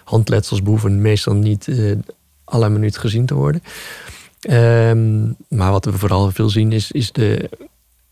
Handletsels 0.04 0.62
behoeven 0.62 1.00
meestal 1.00 1.34
niet 1.34 1.66
uh, 1.66 1.96
alle 2.44 2.68
minuut 2.68 2.98
gezien 2.98 3.26
te 3.26 3.34
worden. 3.34 3.62
Um, 4.50 5.36
maar 5.48 5.70
wat 5.70 5.84
we 5.84 5.92
vooral 5.92 6.30
veel 6.30 6.48
zien 6.48 6.72
is, 6.72 6.92
is 6.92 7.12
de 7.12 7.50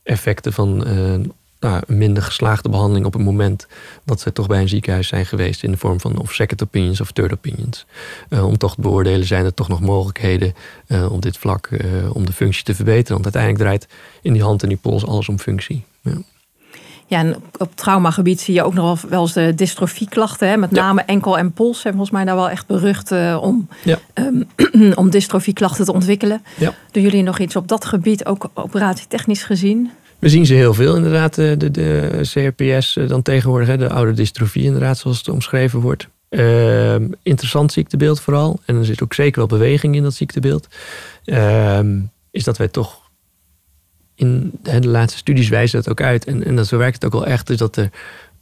effecten 0.02 0.52
van 0.52 0.88
uh, 0.88 1.26
nou, 1.64 1.82
minder 1.86 2.22
geslaagde 2.22 2.68
behandeling 2.68 3.06
op 3.06 3.12
het 3.12 3.22
moment 3.22 3.66
dat 4.04 4.20
ze 4.20 4.32
toch 4.32 4.46
bij 4.46 4.60
een 4.60 4.68
ziekenhuis 4.68 5.08
zijn 5.08 5.26
geweest 5.26 5.62
in 5.62 5.70
de 5.70 5.76
vorm 5.76 6.00
van 6.00 6.18
of 6.18 6.32
second 6.32 6.62
opinions 6.62 7.00
of 7.00 7.12
third 7.12 7.32
opinions. 7.32 7.86
Uh, 8.28 8.46
om 8.46 8.58
toch 8.58 8.74
te 8.74 8.80
beoordelen, 8.80 9.26
zijn 9.26 9.44
er 9.44 9.54
toch 9.54 9.68
nog 9.68 9.80
mogelijkheden 9.80 10.54
uh, 10.88 11.12
op 11.12 11.22
dit 11.22 11.38
vlak 11.38 11.68
uh, 11.70 11.80
om 12.16 12.26
de 12.26 12.32
functie 12.32 12.64
te 12.64 12.74
verbeteren. 12.74 13.22
Want 13.22 13.34
uiteindelijk 13.34 13.62
draait 13.62 13.88
in 14.22 14.32
die 14.32 14.42
hand 14.42 14.62
en 14.62 14.68
die 14.68 14.78
pols 14.78 15.06
alles 15.06 15.28
om 15.28 15.38
functie. 15.38 15.84
Ja. 16.02 16.16
Ja, 17.06 17.18
en 17.18 17.36
op 17.58 17.76
traumagebied 17.76 18.40
zie 18.40 18.54
je 18.54 18.62
ook 18.62 18.74
nog 18.74 19.00
wel 19.00 19.20
eens 19.20 19.32
de 19.32 19.54
dystrofieklachten. 19.54 20.48
Hè? 20.48 20.56
Met 20.56 20.70
name 20.70 21.02
enkel 21.02 21.38
en 21.38 21.52
pols 21.52 21.80
zijn 21.80 21.94
volgens 21.94 22.14
mij 22.14 22.24
daar 22.24 22.34
wel 22.34 22.50
echt 22.50 22.66
berucht 22.66 23.12
om, 23.40 23.68
ja. 23.82 23.98
um, 24.14 24.48
om 24.94 25.10
dystrofieklachten 25.10 25.84
te 25.84 25.92
ontwikkelen. 25.92 26.42
Ja. 26.56 26.74
Doen 26.90 27.02
jullie 27.02 27.22
nog 27.22 27.38
iets 27.38 27.56
op 27.56 27.68
dat 27.68 27.84
gebied, 27.84 28.24
ook 28.24 28.50
operatietechnisch 28.54 29.42
gezien? 29.42 29.90
We 30.18 30.28
zien 30.28 30.46
ze 30.46 30.54
heel 30.54 30.74
veel 30.74 30.96
inderdaad, 30.96 31.34
de, 31.34 31.56
de, 31.56 31.70
de 31.70 32.20
CRPS 32.22 32.98
dan 33.06 33.22
tegenwoordig, 33.22 33.68
hè, 33.68 33.76
de 33.76 33.90
oude 33.90 34.12
dystrofie 34.12 34.64
inderdaad, 34.64 34.98
zoals 34.98 35.18
het 35.18 35.28
omschreven 35.28 35.80
wordt. 35.80 36.08
Uh, 36.30 36.94
interessant 37.22 37.72
ziektebeeld 37.72 38.20
vooral. 38.20 38.60
En 38.64 38.76
er 38.76 38.84
zit 38.84 39.02
ook 39.02 39.14
zeker 39.14 39.38
wel 39.38 39.58
beweging 39.58 39.94
in 39.94 40.02
dat 40.02 40.14
ziektebeeld. 40.14 40.68
Uh, 41.24 41.78
is 42.30 42.44
dat 42.44 42.58
wij 42.58 42.68
toch 42.68 43.04
in 44.14 44.52
de 44.62 44.88
laatste 44.88 45.18
studies 45.18 45.48
wijzen 45.48 45.82
dat 45.82 45.90
ook 45.90 46.00
uit. 46.00 46.24
En, 46.24 46.44
en 46.44 46.56
dat 46.56 46.66
zo 46.66 46.78
werkt 46.78 46.94
het 46.94 47.04
ook 47.04 47.20
wel 47.20 47.30
echt. 47.30 47.50
is 47.50 47.56
dat 47.56 47.76
er 47.76 47.90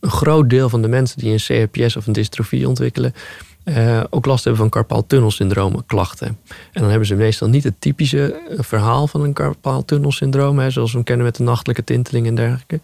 een 0.01 0.11
groot 0.11 0.51
deel 0.51 0.69
van 0.69 0.83
de 0.83 0.89
mensen 0.89 1.19
die 1.19 1.33
een 1.33 1.69
CRPS 1.71 1.97
of 1.97 2.07
een 2.07 2.13
dystrofie 2.13 2.69
ontwikkelen, 2.69 3.15
uh, 3.65 4.01
ook 4.11 4.27
last 4.27 4.45
hebben 4.45 4.63
van 4.63 4.71
carpaaltunnelsyndroom 4.71 5.87
klachten. 5.87 6.27
En 6.73 6.81
dan 6.81 6.89
hebben 6.89 7.07
ze 7.07 7.15
meestal 7.15 7.49
niet 7.49 7.65
het 7.65 7.75
typische 7.79 8.33
eh, 8.33 8.59
verhaal 8.61 9.07
van 9.07 9.23
een 9.23 9.33
carpaaltunnelsyndroom, 9.33 10.59
hè, 10.59 10.71
zoals 10.71 10.91
we 10.91 10.97
hem 10.97 11.07
kennen 11.07 11.27
met 11.27 11.37
de 11.37 11.43
nachtelijke 11.43 11.85
tinteling 11.85 12.27
en 12.27 12.35
dergelijke. 12.35 12.81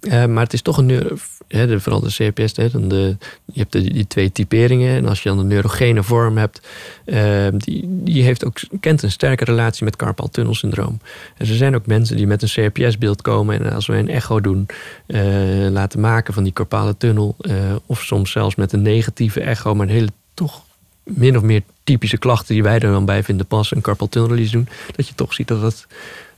Uh, 0.00 0.24
maar 0.24 0.42
het 0.42 0.52
is 0.52 0.62
toch 0.62 0.76
een 0.76 1.18
de, 1.48 1.80
vooral 1.80 2.00
de 2.00 2.08
CPS, 2.08 2.56
hè, 2.56 2.86
de, 2.86 3.16
je 3.44 3.60
hebt 3.60 3.72
die 3.72 4.06
twee 4.06 4.32
typeringen. 4.32 4.96
En 4.96 5.06
als 5.06 5.22
je 5.22 5.28
dan 5.28 5.38
een 5.38 5.46
neurogene 5.46 6.02
vorm 6.02 6.36
hebt, 6.36 6.60
uh, 7.04 7.46
die, 7.52 7.84
die 7.86 8.22
heeft 8.22 8.44
ook, 8.44 8.58
kent 8.80 9.02
een 9.02 9.10
sterke 9.10 9.44
relatie 9.44 9.84
met 9.84 9.96
carpal 9.96 10.28
tunnelsyndroom. 10.28 11.00
En 11.36 11.48
er 11.48 11.54
zijn 11.54 11.74
ook 11.74 11.86
mensen 11.86 12.16
die 12.16 12.26
met 12.26 12.42
een 12.42 12.48
CRPS-beeld 12.48 13.22
komen 13.22 13.64
en 13.64 13.72
als 13.72 13.86
we 13.86 13.96
een 13.96 14.08
echo 14.08 14.40
doen, 14.40 14.66
uh, 15.06 15.68
laten 15.70 16.00
maken 16.00 16.34
van 16.34 16.42
die 16.42 16.52
carpale 16.52 16.96
tunnel. 16.96 17.36
Uh, 17.40 17.54
of 17.86 18.02
soms 18.02 18.30
zelfs 18.30 18.54
met 18.54 18.72
een 18.72 18.82
negatieve 18.82 19.40
echo, 19.40 19.74
maar 19.74 19.86
een 19.86 19.92
hele 19.92 20.12
toch 20.34 20.62
min 21.04 21.36
of 21.36 21.42
meer 21.42 21.62
typische 21.84 22.18
klachten 22.18 22.54
die 22.54 22.62
wij 22.62 22.74
er 22.74 22.90
dan 22.92 23.04
bij 23.04 23.22
vinden 23.22 23.46
passen, 23.46 23.76
een 23.76 23.82
carpal 23.82 24.08
tunnel 24.08 24.30
release 24.30 24.52
doen, 24.52 24.68
dat 24.96 25.08
je 25.08 25.14
toch 25.14 25.34
ziet 25.34 25.48
dat 25.48 25.60
dat 25.60 25.86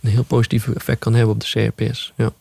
een 0.00 0.10
heel 0.10 0.22
positief 0.22 0.68
effect 0.68 0.98
kan 0.98 1.14
hebben 1.14 1.34
op 1.34 1.40
de 1.40 1.72
CRPS. 1.76 2.12
Ja. 2.16 2.32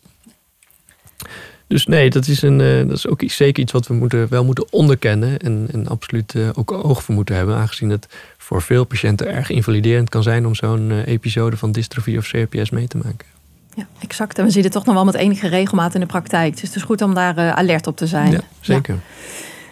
Dus 1.69 1.85
nee, 1.85 2.09
dat 2.09 2.27
is, 2.27 2.41
een, 2.41 2.59
uh, 2.59 2.87
dat 2.87 2.97
is 2.97 3.07
ook 3.07 3.21
zeker 3.25 3.63
iets 3.63 3.71
wat 3.71 3.87
we 3.87 3.93
moeten, 3.93 4.29
wel 4.29 4.43
moeten 4.43 4.65
onderkennen. 4.69 5.39
En, 5.39 5.67
en 5.71 5.87
absoluut 5.87 6.33
uh, 6.33 6.49
ook 6.53 6.71
oog 6.71 7.03
voor 7.03 7.15
moeten 7.15 7.35
hebben. 7.35 7.55
Aangezien 7.55 7.89
het 7.89 8.07
voor 8.37 8.61
veel 8.61 8.83
patiënten 8.83 9.27
erg 9.27 9.49
invaliderend 9.49 10.09
kan 10.09 10.23
zijn 10.23 10.45
om 10.45 10.55
zo'n 10.55 10.89
uh, 10.89 11.07
episode 11.07 11.57
van 11.57 11.71
dystrofie 11.71 12.17
of 12.17 12.27
CRPS 12.27 12.69
mee 12.69 12.87
te 12.87 12.97
maken. 12.97 13.27
Ja, 13.73 13.87
exact. 13.99 14.37
En 14.37 14.45
we 14.45 14.51
zien 14.51 14.63
het 14.63 14.71
toch 14.71 14.85
nog 14.85 14.95
wel 14.95 15.05
met 15.05 15.15
enige 15.15 15.47
regelmaat 15.47 15.93
in 15.93 15.99
de 15.99 16.05
praktijk. 16.05 16.51
Dus 16.51 16.61
het 16.61 16.75
is 16.75 16.81
goed 16.81 17.01
om 17.01 17.13
daar 17.13 17.53
alert 17.53 17.87
op 17.87 17.97
te 17.97 18.07
zijn. 18.07 18.31
Ja, 18.31 18.41
zeker. 18.59 18.99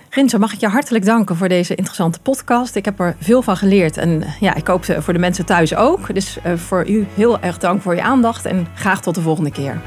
Ja. 0.10 0.38
Mag 0.38 0.53
ik 0.53 0.60
je 0.60 0.67
hartelijk 0.67 1.05
danken 1.05 1.36
voor 1.36 1.49
deze 1.49 1.75
interessante 1.75 2.19
podcast. 2.19 2.75
Ik 2.75 2.86
heb 2.86 2.99
er 2.99 3.15
veel 3.19 3.41
van 3.41 3.57
geleerd 3.57 3.97
en 3.97 4.23
ja, 4.39 4.55
ik 4.55 4.67
hoop 4.67 4.86
voor 4.86 5.13
de 5.13 5.19
mensen 5.19 5.45
thuis 5.45 5.75
ook. 5.75 6.13
Dus 6.13 6.38
voor 6.55 6.89
u 6.89 7.07
heel 7.13 7.39
erg 7.39 7.57
dank 7.57 7.81
voor 7.81 7.95
je 7.95 8.01
aandacht 8.01 8.45
en 8.45 8.67
graag 8.75 9.01
tot 9.01 9.15
de 9.15 9.21
volgende 9.21 9.51
keer. 9.51 9.81